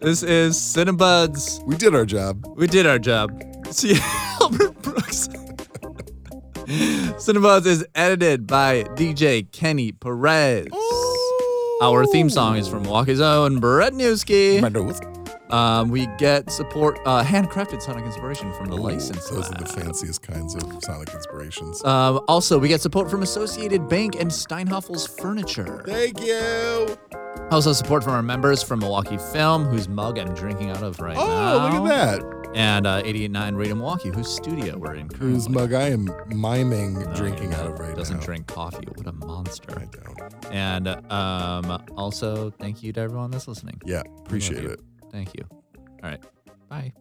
This 0.00 0.22
is 0.22 0.56
Cinebuds. 0.56 1.62
We 1.64 1.76
did 1.76 1.94
our 1.94 2.06
job. 2.06 2.46
We 2.56 2.66
did 2.66 2.86
our 2.86 2.98
job. 2.98 3.30
See 3.70 3.98
Albert 4.40 4.80
Brooks. 4.80 5.28
Cinebuds 7.18 7.66
is 7.66 7.86
edited 7.94 8.46
by 8.46 8.84
DJ 8.94 9.52
Kenny 9.52 9.92
Perez. 9.92 10.68
Our 11.82 12.06
theme 12.06 12.30
song 12.30 12.56
is 12.56 12.66
from 12.66 12.84
Milwaukee's 12.84 13.20
own 13.20 13.60
Brett 13.60 13.92
Newski. 13.92 14.62
Um, 15.52 15.90
we 15.90 16.06
get 16.16 16.50
support, 16.50 16.98
uh, 17.04 17.22
handcrafted 17.22 17.82
Sonic 17.82 18.06
inspiration 18.06 18.54
from 18.54 18.66
the 18.70 18.76
License 18.76 19.28
Those 19.28 19.50
are 19.50 19.58
the 19.58 19.66
fanciest 19.66 20.22
kinds 20.22 20.54
of 20.54 20.62
sonic 20.82 21.12
inspirations. 21.12 21.84
Um, 21.84 22.20
also, 22.26 22.58
we 22.58 22.68
get 22.68 22.80
support 22.80 23.10
from 23.10 23.22
Associated 23.22 23.86
Bank 23.86 24.14
and 24.18 24.30
Steinhafel's 24.30 25.06
Furniture. 25.18 25.82
Thank 25.84 26.22
you. 26.22 26.96
Also, 27.50 27.72
support 27.72 28.04
from 28.04 28.12
our 28.12 28.22
members 28.22 28.62
from 28.62 28.78
Milwaukee 28.80 29.18
Film, 29.32 29.64
whose 29.64 29.88
mug 29.88 30.18
I'm 30.18 30.34
drinking 30.34 30.70
out 30.70 30.82
of 30.82 31.00
right 31.00 31.16
Oh, 31.16 31.26
now. 31.26 31.76
Oh, 31.78 31.82
look 31.82 31.92
at 31.92 32.20
that. 32.20 32.50
And 32.54 32.86
uh, 32.86 32.96
889 33.04 33.54
Radio 33.56 33.74
Milwaukee, 33.76 34.08
whose 34.10 34.28
studio 34.32 34.76
we're 34.76 34.94
in 34.94 35.08
currently. 35.08 35.18
Whose 35.30 35.48
mug 35.48 35.72
I 35.72 35.88
am 35.90 36.08
miming 36.28 36.94
No, 36.94 37.14
drinking 37.14 37.54
out 37.54 37.66
of 37.66 37.78
right 37.78 37.90
now. 37.90 37.94
Doesn't 37.96 38.18
now. 38.18 38.24
drink 38.24 38.46
coffee. 38.46 38.86
What 38.94 39.06
a 39.06 39.12
monster. 39.12 39.78
I 39.78 39.84
don't. 39.86 40.44
And 40.52 40.88
um, 41.12 41.82
also, 41.96 42.50
thank 42.50 42.82
you 42.82 42.92
to 42.92 43.00
everyone 43.00 43.30
that's 43.30 43.46
listening. 43.48 43.80
Yeah, 43.84 44.02
appreciate 44.24 44.64
it. 44.64 44.80
Thank 45.12 45.34
you. 45.34 45.44
All 46.02 46.10
right. 46.10 46.22
Bye. 46.68 46.92